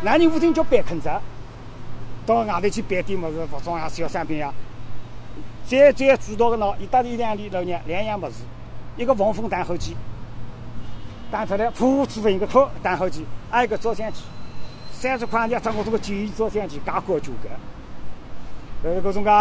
[0.02, 1.10] 南宁舞厅叫板坑子，
[2.26, 4.54] 到外头去摆点么子服装呀、小商品呀。
[5.66, 8.44] 最最主导个喏，一搭里两里老娘两样么子，
[8.98, 9.96] 一个防风弹火机，
[11.32, 14.22] 弹出来噗出一个壳弹火机，还有一个照相机，
[14.92, 17.50] 三十块钱找我这个简易照相机，加高就个。
[18.84, 19.32] 呃，各种各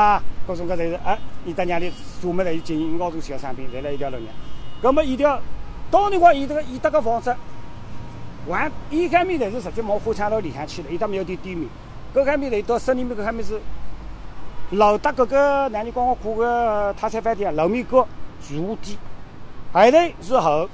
[0.46, 4.32] 各种各侪是啊，你搭娘里专门来有经营澳洲小商品，侪来一条老娘，
[4.80, 5.40] 搿么一条。
[5.90, 7.34] 当年光，伊这个伊搭个房子，
[8.46, 11.68] 完一开面头是直接往花场路里向去了，伊搭没有点店面。
[12.14, 13.58] 搿开面头到森林面搿开面是
[14.72, 18.06] 老搭搿个，哪里光我看个泰餐饭店，楼面高
[18.46, 18.98] 住店，
[19.72, 20.68] 后头是后，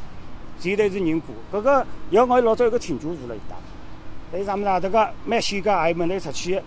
[0.59, 1.35] 前头是人过。
[1.53, 3.57] 搿个要我老早有个亲眷住了一搭，
[4.33, 6.61] 在上面呢，这个蛮显个，还有门头出去，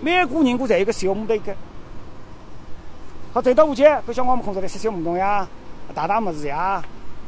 [0.00, 1.54] 每个人过侪有个小木头一个。
[3.32, 5.48] 好走到下去，搿小光们空出来吃小木桶呀，
[5.94, 6.82] 打打么子呀。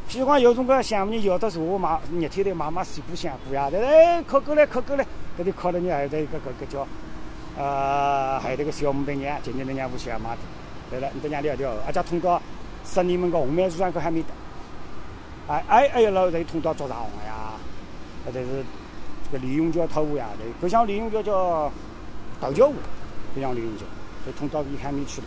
[0.09, 5.05] 譬如讲有种个项目，人摇到茶买热天头买买水果香菇呀，对哎，烤过来烤过来，
[5.38, 6.87] 搿里烤了呢，还在一个搿个叫，
[7.59, 10.38] 呃，还有这个小木头娘，今年的娘夫妻也买的，
[10.90, 12.40] 对了，你到娘里一条，而且通到
[12.85, 14.29] 十里门个红梅市场搿还没得，
[15.49, 17.53] 哎哎哎，老再通到竹场红呀，
[18.25, 18.64] 或者是
[19.31, 21.70] 这个李永桥偷湖呀，对搿像李永桥叫
[22.40, 22.75] 豆角湖，
[23.37, 23.85] 搿像李永桥，
[24.25, 25.27] 就通到伊海面去了。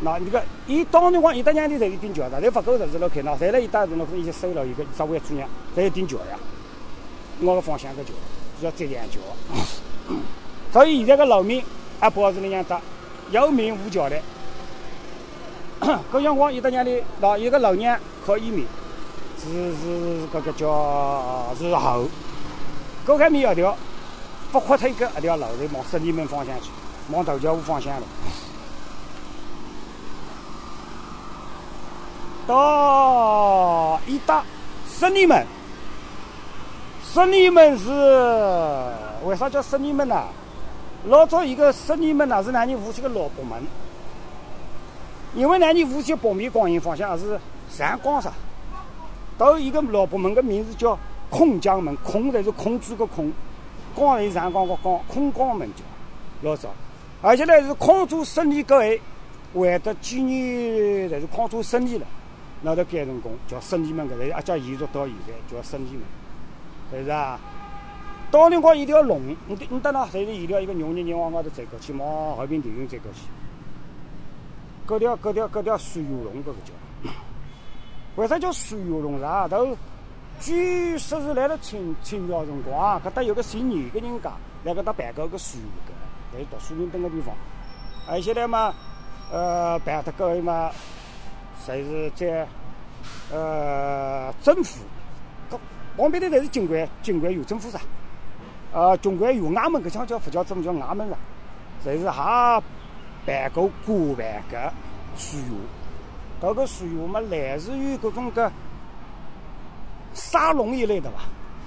[0.00, 6.38] 那那个，伊当年光一搭两地侪是顶桥的，侪勿够十字路开，那侪辣一搭是那个伊就收了一个职位主任，侪有顶桥呀。
[7.40, 8.10] 我个方向个桥
[8.62, 9.20] 叫浙江桥，
[10.72, 11.64] 所以现在个路面
[12.02, 12.80] 也保持那样搭，
[13.30, 14.16] 有明无桥的。
[16.12, 18.66] 搿辰光一搭两地，那一个路娘靠一面，
[19.38, 22.08] 是是搿个叫是后，
[23.06, 23.76] 搿开面一条
[24.50, 26.70] 不扩推个一条路是往十里门方向去，
[27.10, 28.06] 往头桥湖方向了。
[32.46, 34.42] 到一搭
[34.88, 35.44] 十里门，
[37.16, 37.88] 十里门是
[39.24, 40.24] 为啥叫十里门呢？
[41.06, 43.58] 老早一个十里门呢是南宁无锡个老北门，
[45.34, 48.30] 因为南宁无锡北面光影方向是上光上，
[49.38, 50.98] 到一个老北门个名字叫
[51.30, 53.32] 空江门，空就是空住个空，
[53.94, 55.82] 光是上光个光，空光门叫
[56.42, 56.68] 老早，
[57.22, 59.00] 而且呢是匡州十里各位，
[59.54, 62.06] 会得几年侪是匡州十里了。
[62.60, 66.02] 那都改成功，叫十里门搿个，也叫延续到现在，叫十里门，
[66.90, 67.38] 是不是啊？
[68.30, 73.20] 当年光一条龙，你你等那，随着沿条一个牛人人往外头走过去，往和平电影走过去，
[74.86, 77.10] 搿条搿条搿条水游龙，搿个叫，
[78.16, 79.20] 为啥叫水游龙？
[79.20, 79.76] 啥都，
[80.40, 84.32] 据说是来了清清朝辰光，搿搭有个姓严个人家，
[84.64, 87.34] 来搿搭办过个水个，在读书人蹲个地方，
[88.08, 88.74] 而且呢嘛，
[89.32, 90.70] 呃，办得各位嘛。
[91.66, 92.46] 侪是在
[93.32, 94.84] 呃政府，
[95.96, 97.80] 旁边头侪是警官，警官有政府啥？
[98.72, 101.16] 呃，警官有衙门，搿腔叫佛教政府叫衙门啥？
[101.84, 102.62] 侪是哈
[103.24, 104.72] 办过官办个
[105.16, 108.50] 水务，搿个水务嘛，来自于搿种个
[110.12, 111.20] 沙龙一类的伐？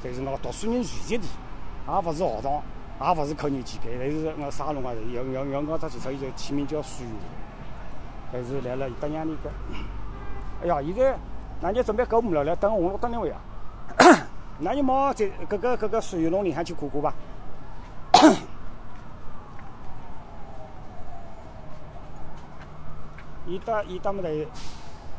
[0.03, 1.27] 侪是那个读书人聚集地，
[1.87, 2.61] 也勿是学堂，
[3.01, 7.17] 也勿是考研机构，侪是那沙龙啊，要要要我只去，所以就起名叫水务。
[8.31, 9.49] 还是来了一搭两年个，
[10.61, 11.17] 哎呀，现在
[11.61, 13.41] 那你准备购物了，来等红绿灯那位啊？
[14.60, 17.13] 那你莫在搿个搿个水龙里向去看过吧。
[23.47, 24.30] 一搭一搭么的，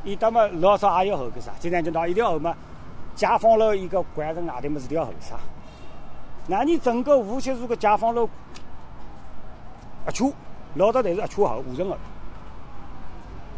[0.05, 1.51] 一搭么老早也有后个啥？
[1.59, 2.55] 今天就到一条后嘛，
[3.17, 5.37] 解放路一个关着外头么是条后啥？
[6.47, 8.29] 那你整个无锡市个解放路
[10.07, 10.33] 一圈，
[10.75, 11.99] 老早侪是一圈后五层个。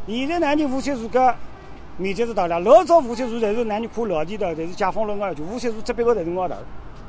[0.06, 1.34] 现在南京无锡市个
[1.98, 6.54] 面积是大了，老早无锡市侪是南京看老地头，侪是解放路外头，无锡市这边个侪是高头，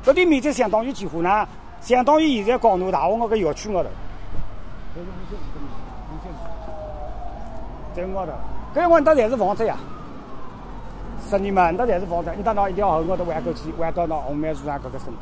[0.06, 1.48] 搿点面积相当于几户呢？
[1.82, 3.89] 相当于现在广东大学个校区外头。
[4.93, 5.60] 这是无锡市的
[6.12, 6.28] 无锡
[7.96, 8.32] 市，在高头，
[8.74, 9.78] 搿辰光搭侪是房子呀，
[11.30, 15.19] 十年嘛，搭侪是房子，你搭到一条河高头弯过去，弯到那红梅树上搿个身体。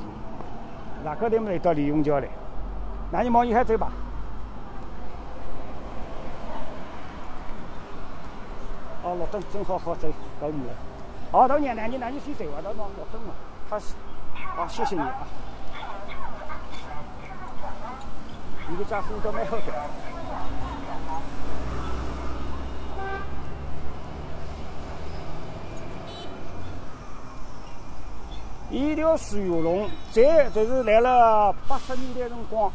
[1.04, 2.28] 那搿点没到李永桥来，
[3.12, 3.92] 那你往一海走吧。
[9.12, 10.08] 哦，绿灯正好好走
[10.40, 10.74] 到你了。
[11.32, 13.34] 好，老娘，那你那你先走啊，到那绿灯嘛。
[13.70, 13.94] 他是，
[14.56, 15.28] 好，谢谢你啊。
[18.70, 19.64] 你的家风都蛮好的。
[28.70, 32.72] 一条水龙，这这是来了八十年代辰光。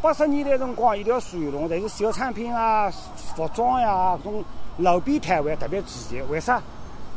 [0.00, 4.42] 八十年代辰光，一条水龙，但是小产品啊、服装呀，种
[4.78, 6.28] 路边摊位特别齐全。
[6.28, 6.60] 为啥？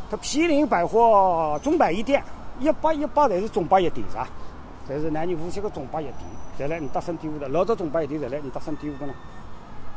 [0.10, 2.22] 它毗邻百货中百一店，
[2.60, 4.28] 一百一百侪是中百一店，是吧？
[4.90, 6.18] 侪是南宁无锡个中百一店，
[6.60, 7.48] 侪辣你搭身店屋头。
[7.48, 9.14] 老早中百一店侪辣你搭身店屋头呢。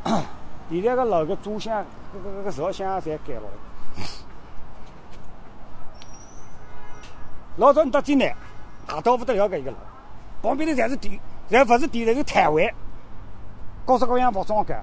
[0.71, 3.43] 现在个老个主巷、搿个搿个朝向侪改了。
[7.57, 8.33] 老早你到济南，
[8.87, 9.77] 大到不得了搿一个楼，
[10.43, 11.19] 旁边头侪是店，
[11.51, 12.73] 侪勿是店，侪是摊位，
[13.85, 14.75] 各式各样服装个，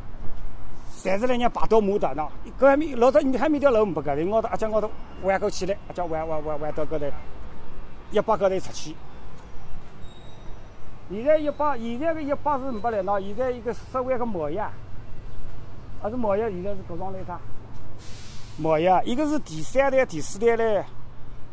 [1.03, 2.29] 侪是来人排到码头喏。
[2.59, 4.89] 搿还没老早你还没条楼没搿，人高头阿江高头
[5.23, 7.05] 弯过起来，阿江弯弯弯弯到搿头，
[8.11, 8.95] 一百高头出去。
[11.09, 14.71] 现在一百，现在个一百是五百来喏，现在一个稍微个毛呀，
[16.01, 17.39] 还是毛呀，现在是各种来啥？
[18.57, 20.85] 毛呀，一个是第三代、第四代嘞。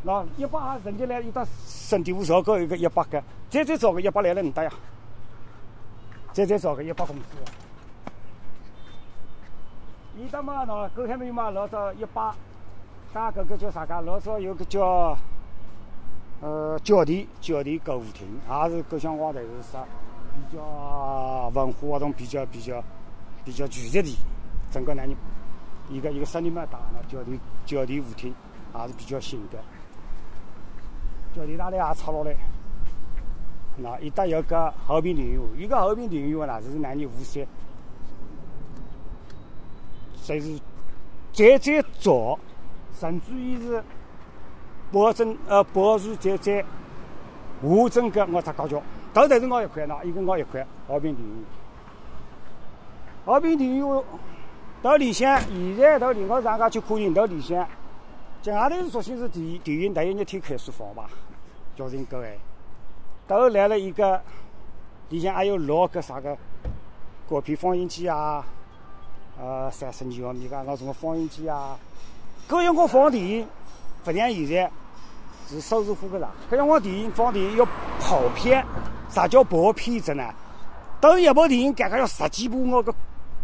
[0.03, 4.71] 那一百人家来一到身体五朝高一个一百个，再再找个一百来了你搭呀，
[6.31, 7.23] 再再找个一百公司。
[10.21, 12.29] 你搭嘛那狗还没嘛老早一百，
[13.13, 14.01] 打搿个叫啥个？
[14.01, 15.17] 老早有个叫
[16.41, 19.79] 呃角地角地购物厅，也是各项话头是啥
[20.35, 22.83] 比较文化活动比较比较
[23.45, 24.17] 比较聚集地，
[24.69, 25.15] 整个南宁
[25.89, 28.35] 一个一个生意蛮大，那角地角地舞厅
[28.75, 29.57] 也是比较新的。
[31.33, 32.35] 叫地大的也拆落来，
[33.77, 37.47] 那一搭有个和平电影院，一个和平电影院呢，是南宁无锡，
[40.29, 40.59] 侪是
[41.33, 42.37] 最最早，
[42.99, 43.83] 甚至于是
[44.91, 46.63] 保证呃保持在在
[47.61, 48.79] 下整个我只高桥，
[49.11, 51.45] 都侪是我一块呢，一个我一块和平电影院，
[53.25, 54.03] 和平电影
[54.83, 57.67] 到里向，现在到另外上家去可以到里向。
[58.41, 61.09] 这外头是属性是电电影，但有一天开始放吧，
[61.75, 62.39] 叫人各位，
[63.27, 64.21] 都来了一个，
[65.09, 66.37] 里向还有六个啥个
[67.27, 68.45] 国片放映机啊，
[69.41, 71.77] 呃，三十二毫米个那什么放映机啊，
[72.49, 73.47] 搿辰光放电影，
[74.03, 74.69] 不像现在
[75.49, 77.65] 是收视户个啥，搿辰光电影放电影要
[78.01, 78.61] 跑片，
[79.09, 80.23] 啥叫跑片子呢？
[80.99, 82.93] 等一部电影，刚刚要十几部我个，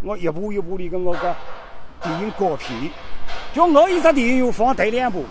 [0.04, 1.34] 我一部一部里个我个
[2.04, 2.92] 电影高片。
[3.54, 5.24] 就我一只电影要放头两部，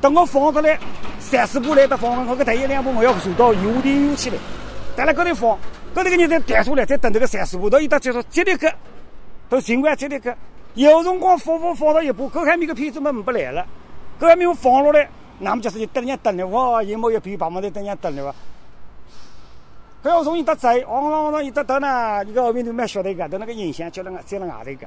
[0.00, 0.78] 等我放出来
[1.18, 4.36] 三四部来得放，我个头一两部我要传到有电影院去了，
[4.96, 5.58] 在那高头放，
[5.94, 8.72] 高头个人再弹出来，再等这个三四部，到一搭接着接那个，
[9.50, 10.34] 都尽管接那个，
[10.74, 13.66] 有辰光放放放到一部，搿还没个片子么不来了，
[14.18, 15.06] 搿还没有放落来，
[15.40, 18.34] 那么就是就等人家等了，哇，一毛一片，把么在等人家等了哇。
[20.04, 24.86] 搿要从一搭走，往往往一搭到呢，一个后面头蛮晓得个，到那个音响叫那个在那外头个。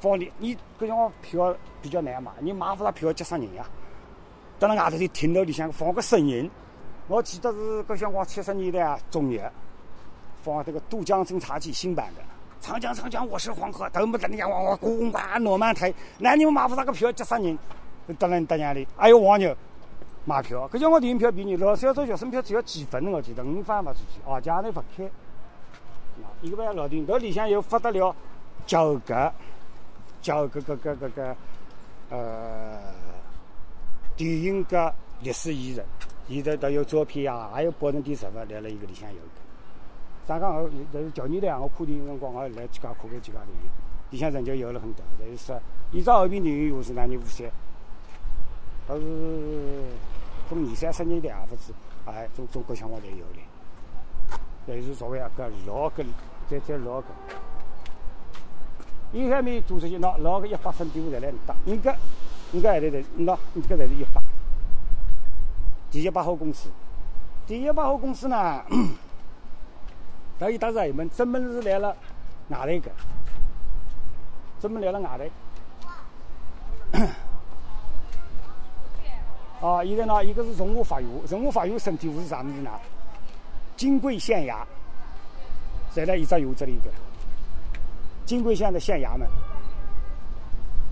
[0.00, 3.64] 放的，你搿辰光票比较难买，你买勿着票接啥人呀？
[4.58, 6.50] 到了外头就听到里向放个声音，
[7.06, 9.48] 我记得是搿辰光七十年代啊，中叶
[10.42, 12.22] 放这个《渡江侦察记》新版的，
[12.62, 17.58] 长江长江我是黄河，头没等人家哇哇咣咣诺曼台，那你们买勿着个票接啥人？
[18.20, 18.86] 到了搭哪里？
[18.96, 19.54] 还有黄牛
[20.24, 25.10] 买票，搿辰光电影票便宜，老少做学生票只要几分我记得五分勿出去，哦，价头勿开。
[26.40, 28.14] 一个万老电影，搿里向又发得了
[28.64, 29.32] 九个。
[30.20, 31.36] 叫搿个搿搿个
[32.10, 32.78] 呃
[34.16, 35.84] 电影个历史遗产，
[36.28, 39.16] 现在都有照片啊，还有保存点实物，来了一个里向有。
[40.26, 43.70] 上讲我，但是九年代我看电影辰光，我来几家看过几家电影，
[44.10, 45.04] 里向人就有了很多。
[45.18, 47.50] 但是说，依照和平电影院是哪年无锡？
[48.86, 49.82] 都是
[50.48, 51.72] 从二三十年代啊，不止，
[52.06, 54.38] 哎，中中国向往侪有的。
[54.66, 56.04] 但是作为一个老个，
[56.48, 57.06] 再再老个。
[59.12, 61.94] 一海面做出去，喏，老个一百分店铺侪来打，你搿，
[62.52, 64.22] 你搿还得得，喏，你搿侪是一百。
[65.90, 66.70] 第一百号公司，
[67.46, 68.64] 第一百号公司呢，
[70.42, 71.96] 它伊搭是门，专门是来了
[72.48, 72.90] 外头个，
[74.60, 75.30] 专门来了外
[76.90, 76.98] 头。
[79.64, 82.70] 啊，现在呢，一个是从化法院，从化法院身体户是啥物事呢？
[83.76, 84.64] 金贵县衙，
[85.94, 86.90] 在那一只院子里个。
[88.26, 89.28] 金桂县的县衙门，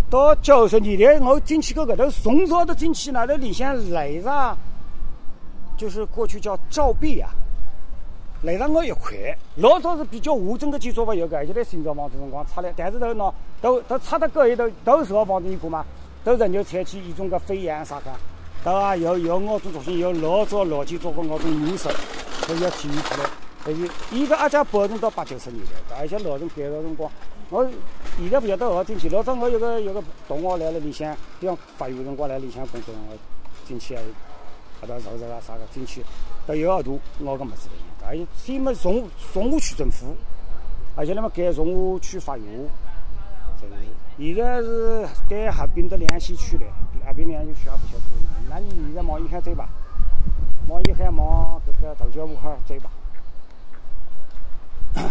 [0.08, 4.56] 到九十年代我进去过搿头，从早都进去那头里向来着，
[5.76, 7.34] 就是过去叫照壁啊，
[8.42, 13.30] 来上我一块，老早是比较完整的建筑物有个，而且在新造房子辰光拆了，但是头喏，
[13.60, 15.84] 都都拆得够一头，都是老房子你看嘛，
[16.24, 18.10] 都仍旧采取一种个飞檐啥个，
[18.64, 21.90] 都啊有有我种作品，有老早老建筑个我种颜色，
[22.48, 23.28] 都要体现出来。
[23.62, 27.12] 但是伊个阿家保存到八九十年代，而且老人改造辰光，
[27.50, 27.68] 我
[28.16, 29.10] 现在不晓得何进去。
[29.10, 33.14] 老早我有个有个同学来了里向，比方发育辰光来里向工作，我
[33.68, 34.00] 进去啊，
[34.80, 36.02] 阿到肉肉啊啥个进去，
[36.46, 37.68] 都有额度，我个么子
[38.00, 38.06] 的。
[38.06, 40.16] 而且先么从从化区政府，
[40.96, 42.68] 而且那么改从化区法院，
[43.60, 46.66] 现在是对合并的两县区嘞，
[47.06, 48.00] 合并两县区也不晓得
[48.48, 49.68] 那你现在往一海走吧，
[50.68, 52.90] 往一海往这个头角路口走吧。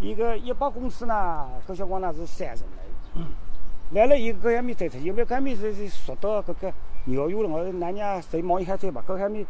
[0.00, 2.66] 一个一百公司呢，搿小光呢是三层
[3.14, 3.22] 的，
[3.90, 6.72] 来了一个搿下面走出，因为搿下面是是属到搿个
[7.08, 7.48] 鸟园了。
[7.48, 9.02] 我说哪娘谁忙一下走吧？
[9.06, 9.44] 搿下面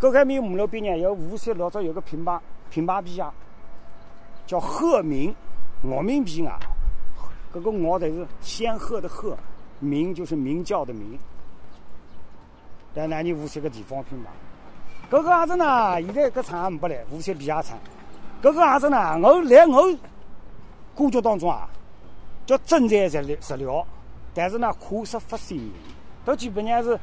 [0.00, 2.40] 搿下面马路边呢有无锡老早有个品牌
[2.70, 3.32] 品牌皮啊，
[4.46, 5.34] 叫鹤鸣，
[5.82, 6.58] 我名皮啊，
[7.52, 9.36] 搿个我得是仙鹤的鹤，
[9.80, 11.18] 鸣就是鸣叫的鸣。
[12.94, 14.30] 在南宁无锡个地方品牌。
[15.10, 16.00] 搿个样子呢？
[16.00, 17.78] 现在搿厂不来，无锡皮鞋厂。
[18.42, 19.18] 搿个样子呢？
[19.22, 19.92] 我来我
[20.96, 21.68] 感觉当中啊，
[22.46, 23.86] 叫真材实料实料，
[24.32, 25.70] 但是呢，可惜发新。
[26.24, 26.98] 都基本上是，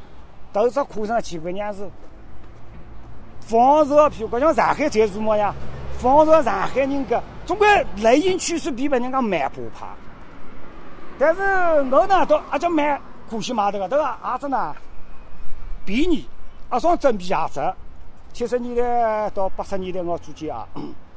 [0.54, 1.90] 都只课上基本上是，
[3.42, 5.54] 仿照譬如讲像上海这什么呀？
[6.00, 9.88] 仿照上海人个，总归类型趋势比别人家慢半拍。
[11.20, 11.42] 但是
[11.92, 14.76] 我呢，都阿叫买可惜嘛，这个这个鞋子呢，
[15.86, 16.28] 便宜，
[16.70, 17.74] 阿双真皮鞋子。
[18.34, 20.68] 七十年代到八十年代，我租间啊，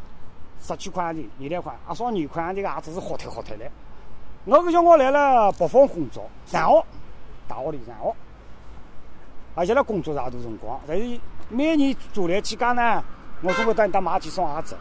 [0.63, 3.71] 十几块钱，二两块，阿双二块钱个鞋子是好脱好脱的。
[4.47, 6.85] 我搿叫我来了北方工作，上学，
[7.51, 8.15] 大学里上学，
[9.57, 13.03] 而且辣工作长度辰光，但是每年做来几家呢，
[13.43, 14.77] 我总归得得买几双鞋子。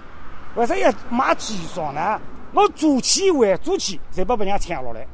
[0.56, 2.22] 为啥要买几双呢？
[2.54, 5.06] 我做起还做起，才把别人抢落来。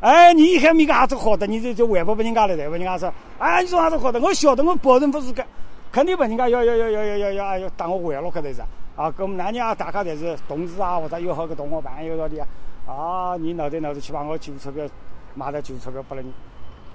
[0.00, 2.74] 哎，你一看你个鞋子好的，你就就还不拨人家了，对不？
[2.74, 5.44] 人家说，哎，你说鞋子好的，我晓得，我保证不是个。
[5.90, 8.60] 肯定不，人家要要要要要要要要打我回了，可得是
[8.96, 9.10] 啊！
[9.10, 12.46] 跟我们男人啊，大家侪是同事啊，或者有好个同学朋友道的
[12.86, 14.86] 啊，你脑袋脑子去把我旧钞票
[15.34, 16.32] 买的旧钞票拨了你，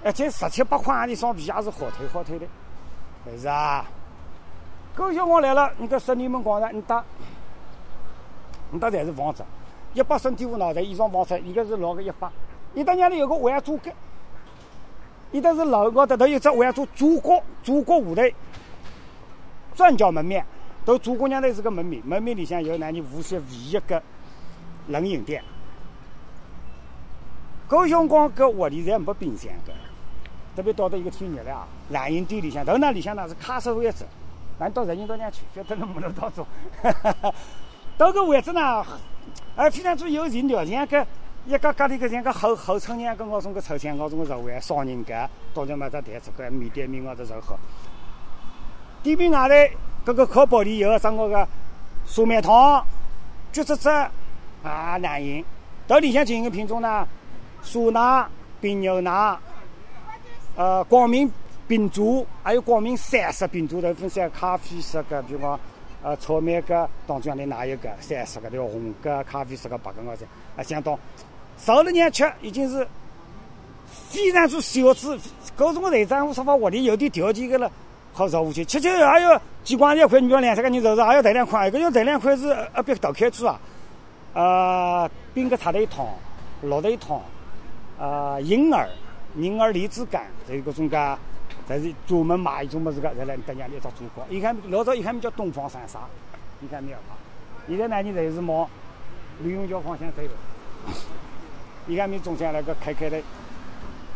[0.04, 2.46] 哎，这十七八块的双皮鞋是好推好推的，
[3.38, 3.84] 是啊。
[4.94, 7.04] 狗小我来了，你搿十里门广场，你搭，
[8.70, 9.44] 你搭才是房子，
[9.94, 12.28] 一百身体五脑袋，一双房子，一个是老个一百，
[12.74, 13.90] 你搭家里有个万祖阁，
[15.30, 18.30] 你搭是楼高头头有只万祖祖国祖国舞台。
[19.74, 20.44] 转角门面，
[20.84, 24.02] 都祖国娘的是个门面，门面里向有南京无锡唯一个
[24.88, 25.42] 冷饮店。
[27.66, 29.72] 搿辰光搿屋里侪没冰箱个，
[30.54, 34.04] 特别到了一个天热了啊，冷饮店里向，头那里向呢是卡式位置，
[34.58, 36.46] 咱到人行道上去，晓得那木头当中，
[37.96, 38.84] 到个位置呢，
[39.56, 41.06] 哎，非常之有情调，像个
[41.46, 45.12] 一个家里个像个后后村样个我种个抽签，我种个肉丸双人格，
[45.54, 47.58] 到就买只台子个面店面高头肉好。
[49.02, 51.48] 店面外头，搿个靠玻璃有个我个
[52.04, 52.84] 沙面汤、
[53.52, 53.88] 橘子汁
[54.62, 55.44] 啊，难饮。
[55.88, 57.06] 到里向进行品种呢，
[57.62, 58.26] 沙奶、
[58.60, 59.36] 冰牛奶，
[60.56, 61.30] 呃，光明
[61.66, 65.58] 冰珠，还有光明三色冰珠，的分三咖啡色个，比如讲，
[66.02, 70.98] 呃，草莓个当中的哪一个三色个，对红个、咖啡色个、白个，我讲，啊，相当。
[71.58, 72.86] 熟了娘吃，已经是
[74.10, 75.18] 非常之小资。
[75.56, 77.70] 搿种个队长，我说法屋里有点条件个了。
[78.14, 83.58] 好绕下去，吃吃还要几块钱一块，你要两三个人肉肉，还要带两块，一个要带两块是一笔大开支啊！
[84.34, 86.10] 呃，冰个茶头一桶，
[86.60, 87.18] 绿豆一汤，
[87.98, 88.86] 呃，银耳、
[89.36, 91.18] 银耳梨子干，还有各种个，
[91.68, 94.22] 这是专门买一种么子个，再来等下一只做法。
[94.28, 96.00] 一看老早一看叫东方三沙，
[96.60, 96.98] 你看没有？
[97.68, 98.68] 现在呢，你侪是往
[99.42, 100.92] 旅游桥方向走了。
[101.86, 103.20] 你看没中山那个开开的，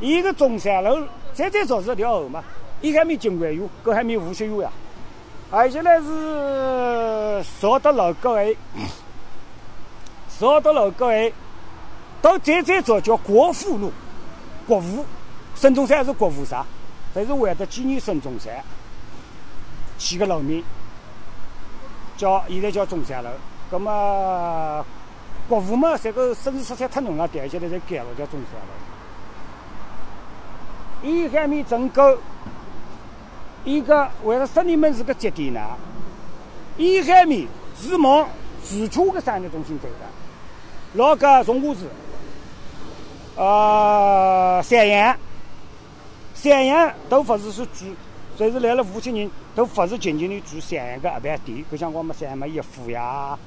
[0.01, 2.43] 一个中山路，再再走是条河嘛。
[2.83, 4.71] 一海面金湾园，搿海面无锡园呀，
[5.51, 8.57] 而且呢是绍德路高位，
[10.29, 11.33] 绍德路高位，
[12.21, 13.91] 到再再早叫国富路，
[14.67, 15.05] 国父，
[15.55, 16.65] 孙中山是国父啥？
[17.15, 18.53] 这是为了纪念孙中山
[19.97, 20.63] 起个楼名，
[22.17, 23.31] 叫现在叫中山楼。
[23.71, 24.85] 葛么
[25.49, 28.61] 国父嘛，这个生意色彩太浓了，点现在才改了叫中山
[31.03, 31.09] 楼。
[31.09, 32.19] 一海面整个。
[33.65, 35.61] 一个为了十里门是个节点呢，
[36.77, 38.29] 伊海面是往
[38.63, 40.07] 自洽个商业中心走的，
[40.93, 41.81] 老个从化市、
[43.37, 45.15] 呃，三阳、
[46.35, 47.85] 三阳都不是是住，
[48.35, 53.39] 所以是来了五千人都不是仅仅的住三阳个一般店，就像我们三阳么一福呀，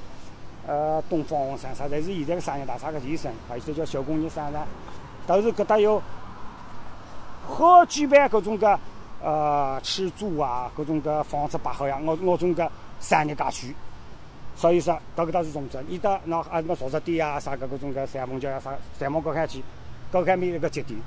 [0.67, 4.63] 呃，东方红山啥，侪是现在个三阳大厦个前身，还有些叫小工业商场，
[5.25, 5.99] 都是搿搭有
[7.47, 8.79] 好几万搿种个
[9.23, 13.75] 呃吃住啊，搿种个房子摆好呀，我我种个商业街区。
[14.55, 19.63] 所以说，搿个倒是重镇，伊搭那啊那熟食店啊，啥个各种个三凤桥呀，啥三凤高开区，
[20.11, 20.99] 高开面一个节点，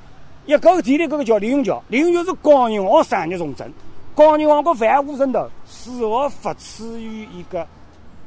[0.45, 3.71] 一搿个地里搿个叫利用桥，利用桥是广银行商业重镇，
[4.15, 7.67] 广银行个万户城头丝毫不次于一个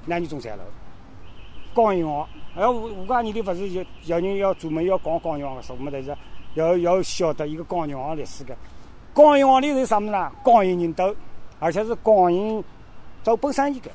[0.04, 0.62] 南京中山路。
[1.74, 6.14] 广银行，哎，吴吴家里头勿是有有人要专门要讲广银行个事，我们但是
[6.54, 8.54] 要要晓得一个广银行历史个。
[9.14, 10.30] 广银行里头啥物事呢？
[10.42, 11.14] 广银人多，
[11.58, 12.62] 而且是广银
[13.22, 13.90] 做本生意个。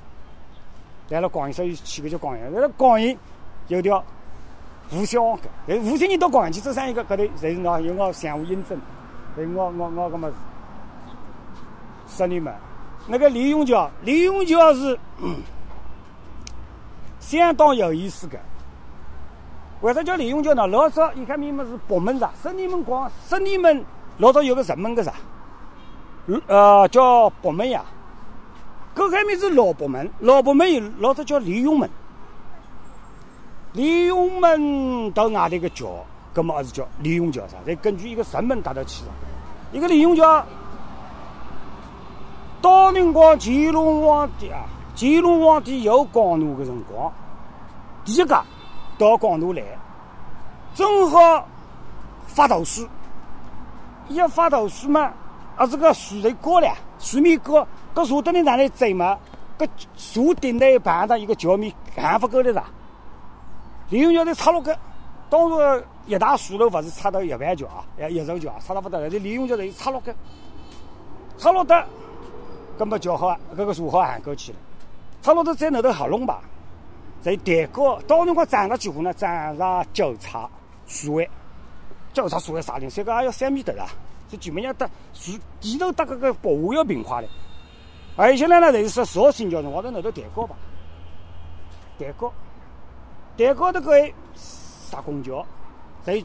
[1.10, 2.54] 来了广银，所以起个叫广银。
[2.54, 3.16] 来了广银
[3.68, 4.04] 有条
[4.94, 8.78] 吴小航搿，五千人到广银去做生意个，搿头侪是喏有我相互印证，
[9.36, 10.32] 所以我我我搿么
[12.08, 12.54] 说你们，
[13.08, 15.00] 那个李永桥，李永桥是
[17.20, 18.38] 相当有意思个。
[19.80, 20.68] 为啥叫李永桥呢？
[20.68, 22.30] 老早一看面么是北门啥？
[22.44, 23.84] 十里门广，十里门
[24.18, 25.14] 老早有个什门个啥？
[26.48, 27.84] 呃，叫北门呀。
[28.94, 31.90] 搿开面是老北门，老北门有老早叫李永门，
[33.74, 35.88] 利用门到外头个桥，
[36.36, 37.58] 搿么也是叫利用桥啥？
[37.66, 39.12] 再根据一个什门搭到起的，
[39.78, 40.46] 一个利用桥，
[42.62, 44.66] 当辰光乾隆皇帝啊，
[44.96, 47.12] 乾隆皇帝有光禄个辰光，
[48.04, 48.44] 第一个
[48.98, 49.64] 到光禄来，
[50.76, 51.48] 正好
[52.28, 52.86] 发图书，
[54.10, 55.14] 一发图书嘛，
[55.56, 57.66] 啊这个水在高了，水面高。
[57.94, 59.18] 搿树墩里哪里走嘛？
[59.60, 59.68] 搿
[59.98, 62.64] 树顶那一旁上一个桥面看不够的啥？
[63.92, 64.76] 利用桥在插落个，
[65.30, 69.10] 当时一大树楼勿是插到一万桥啊，一一座桥啊，插了不得了。
[69.10, 70.16] 这利用桥等于插落个，
[71.38, 71.76] 插落得，
[72.80, 74.58] 搿么桥好，搿个树好喊过去了。
[75.22, 76.42] 插落得在那头合拢吧，
[77.22, 79.14] 在抬高，当辰光涨了几户呢？
[79.14, 80.50] 涨上九叉
[80.88, 81.30] 树位，
[82.14, 82.90] 九叉树位啥人？
[82.90, 83.90] 这个还要三米多啊！
[84.30, 87.28] 这基本上搭树地头搭搿个保护要平化的。
[88.16, 90.56] 而且呢，呢，就是说造新桥辰光在那头抬高吧，
[92.00, 92.32] 抬高，
[93.42, 93.92] 抬高的个
[94.36, 95.44] 啥公桥，
[96.04, 96.24] 在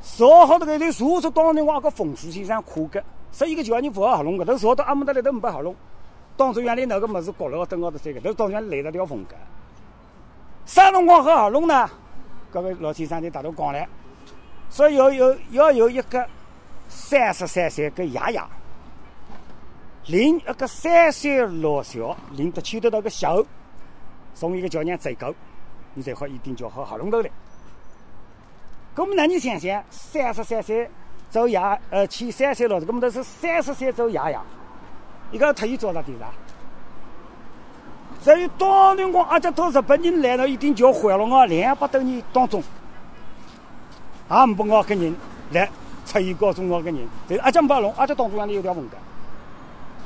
[0.00, 5.74] 造好的个在树树当辰光个风水先生看个，十一个桥你不好合拢个，都造到阿姆达里都没合拢，
[6.36, 9.36] 当初原来那个么子高楼登高头三个，都当初来了条风格，
[10.66, 11.88] 啥辰光好合拢呢？
[12.52, 13.86] 搿个老先生就大头讲了，
[14.70, 16.26] 说要有要有一个
[16.88, 18.42] 三十三岁个爷爷。
[20.06, 23.44] 领一个三岁老小，领得牵得到个小，
[24.34, 25.32] 从一个叫娘走过，
[25.94, 27.30] 你才好一定叫好合拢头来。
[28.94, 30.90] 咁么那你想想，三十三岁
[31.30, 31.58] 做爷，
[31.90, 34.38] 呃，牵三岁老，咁么都是三十岁做爷爷，
[35.32, 36.28] 一个特意做啥地方？
[38.20, 42.62] 所以当年我阿家到日本人来了，一定叫毁了我两百多年当中，
[44.28, 45.16] 也没拨我个人
[45.52, 45.66] 来
[46.04, 48.96] 出现告诉我个人，但是阿家不拢，阿家当中原来有条风格。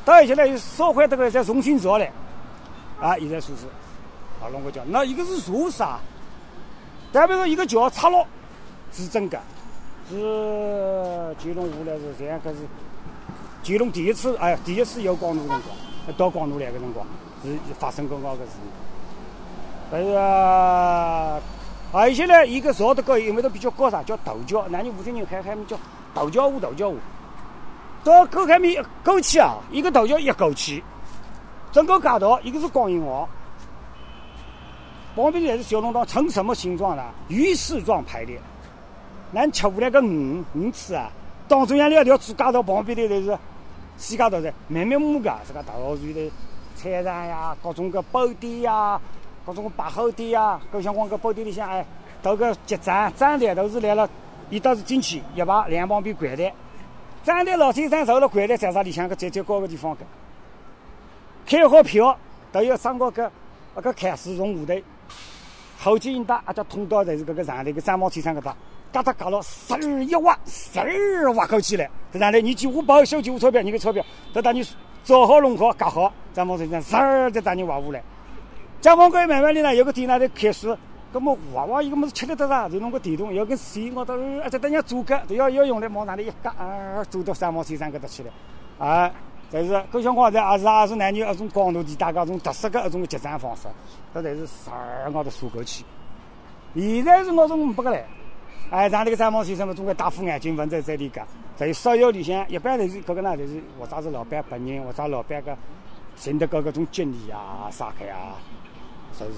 [0.04, 2.12] 到而且呢，又烧坏这个再重新造来，
[3.00, 3.64] 啊，现在说是
[4.44, 5.98] 啊，弄个桥，那一个是树啥？
[7.10, 8.26] 代表说一个桥拆了
[8.92, 9.38] 是真个，
[10.10, 12.58] 是乾隆下来是这样，可是
[13.64, 15.62] 乾隆第一次哎，第一次有光禄辰光，
[16.18, 17.06] 到光禄来个辰光
[17.42, 18.50] 是发生过那个事。
[19.90, 21.40] 但是啊，
[21.92, 25.78] 而且呢，一个造得高，因为都比较高啥，叫头桥，南京五千人还还叫
[26.14, 26.98] 头桥湖，头桥湖。
[28.02, 30.82] 到沟开面沟起啊，一个头桥一沟起，
[31.72, 33.26] 整个街道一个是广银行，
[35.14, 37.04] 旁边也是小弄堂，呈什么形状呢？
[37.28, 38.38] 鱼翅状排列。
[39.32, 41.10] 咱吃下来个鱼鱼翅啊，
[41.48, 43.38] 当中央两条主街道旁边的就是
[43.96, 46.30] 西街道的，密密麻麻个，这个大后院的
[46.76, 49.00] 菜场呀，各种个包店呀，
[49.46, 51.84] 各种个百货店呀，各像往个包店里向哎，
[52.22, 54.08] 到个结账账台都是来了，
[54.50, 56.52] 一到是进去一排两旁边柜台。
[57.22, 60.04] 站台老先生坐了柜台在啥里向个最最高个地方个，
[61.46, 62.16] 开好票
[62.52, 63.30] 都要上个个
[63.74, 64.80] 那个开始从下头，
[65.84, 68.56] 后肩带啊，叫通道才是搿个上头个张毛先生搿搭，
[68.90, 74.66] 嘎达嘎了十二一挖，十二挖口起来，这上头你几户报销几户钞票，你个钞票，都等你
[75.02, 78.02] 做好弄好夹好，张毛先生十二再等你挖下来，
[78.80, 80.74] 解放关慢慢的呢，有个店那里开始。
[81.12, 82.68] 搿么娃娃一个么子吃力得啥？
[82.68, 88.30] 就弄个电动，要跟水，我到而且等人做个，都要要用来往上头一夹，啊，做到三毛先生搿搭去了，
[88.84, 89.08] 啊，
[89.50, 93.68] 但是搿像光在也是也是南京一种光头店大家种特色个一种结账方式，
[94.14, 95.84] 搿才是十二高头数过去。
[96.74, 98.04] 现在是我种不个来，
[98.70, 101.22] 哎，上那个三毛先生嘛，总归戴副眼镜，问在这里个，
[101.56, 105.56] 在烧窑里向，一般都是搿个呢，就是或者是老板本人，或者老板个
[106.16, 108.34] 寻得搿搿种经理啊、啥开啊，
[109.16, 109.32] 就是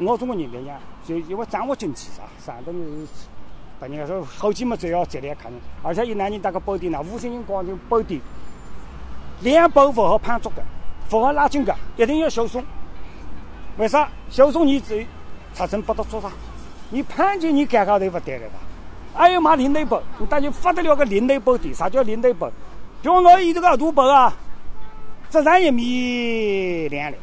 [0.00, 3.06] 我中国人来讲，就因为掌握经济啥，上等是
[3.78, 5.52] 本人说后期嘛，主要质量看，
[5.84, 8.20] 而且有男人搭个保底呢，五星人讲究保底，
[9.42, 10.62] 两保符合判足的，
[11.08, 12.64] 符合拉筋的，一定要小松。
[13.76, 14.08] 为啥？
[14.30, 15.06] 小松你只
[15.54, 16.30] 查证不得做啥？
[16.90, 18.54] 你判决你尴尬都不得了吧？
[19.14, 21.72] 还要买零内保，你等于发得了个零内保的。
[21.72, 22.48] 啥叫零内保？
[23.02, 24.32] 比如我以这个额度保啊，
[25.28, 27.18] 只长一米两的，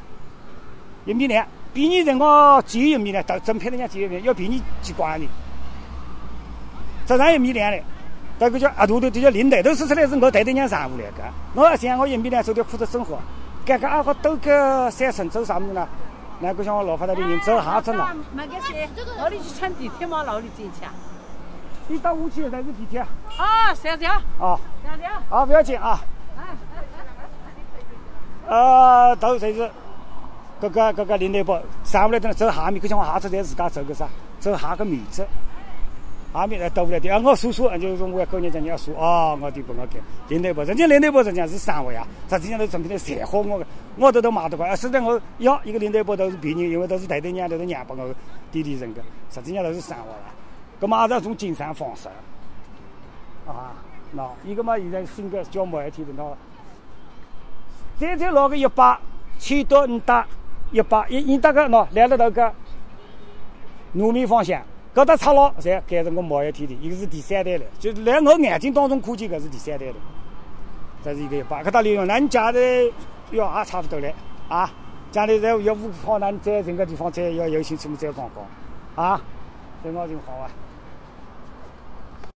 [1.06, 5.26] 一米两，比你人我减一米呢，到正片人家减一米，要比你几光的。
[7.08, 7.80] 只长一米两的，
[8.40, 11.24] 这个叫额度的，这叫零内，都说出来是我带头人上午来个。
[11.54, 13.20] 我想我一米两走条裤子真好，
[13.66, 15.86] 刚刚还好兜个三层走啥么呢？
[16.40, 18.16] 那个像我老发达的人走下层了。
[18.34, 18.74] 买个衫，
[19.18, 20.24] 哪里去乘地铁嘛？
[20.24, 20.94] 哪里进去啊？
[21.90, 23.02] 你到五区那是地铁。
[23.02, 24.14] 啊，三条。
[24.40, 24.58] 啊。
[24.88, 25.10] 三条。
[25.30, 26.00] 啊，不要紧啊。
[28.48, 29.70] 呃，都就是
[30.62, 34.08] 各个各个领导部上午来的走下面，可像我下次在自家走个啥，
[34.40, 35.28] 走下个面子。
[36.32, 43.66] 下面来到不了的，啊，我叔叔就是我工人讲你要叔啊，我就不我给领导部，人家领导部实际上是生活呀，实际上都整天在晒好我个，
[43.98, 44.70] 我都都骂得快。
[44.70, 48.16] 啊，实在我要一个领导部都是便宜，因为都是太太娘都是娘把我
[48.52, 49.02] 弟弟人个，
[49.32, 50.34] 实际上都是生活了。
[50.80, 52.08] 搿马上种经商方式
[53.48, 53.74] 啊，
[54.16, 56.34] 喏，一个嘛现在性格叫毛一天的喏，
[58.00, 58.98] 再再老个一百，
[59.40, 60.26] 千多你打
[60.72, 62.54] 一百，一你打个喏来了那个
[63.96, 64.62] 糯米方向，
[65.00, 69.94] 搿搭插牢侪改成我毛一天的，一个是第三代的，就来我眼睛当中可见搿是第三代的，
[71.02, 72.60] 这是一个一百，搿搭利用，那你家的
[73.32, 74.14] 要也差不多了
[74.50, 74.70] 啊，
[75.10, 79.22] 将来再要不好，那你再寻个地方再要有兴趣么再讲讲啊。
[79.82, 80.52] 对我就好啊。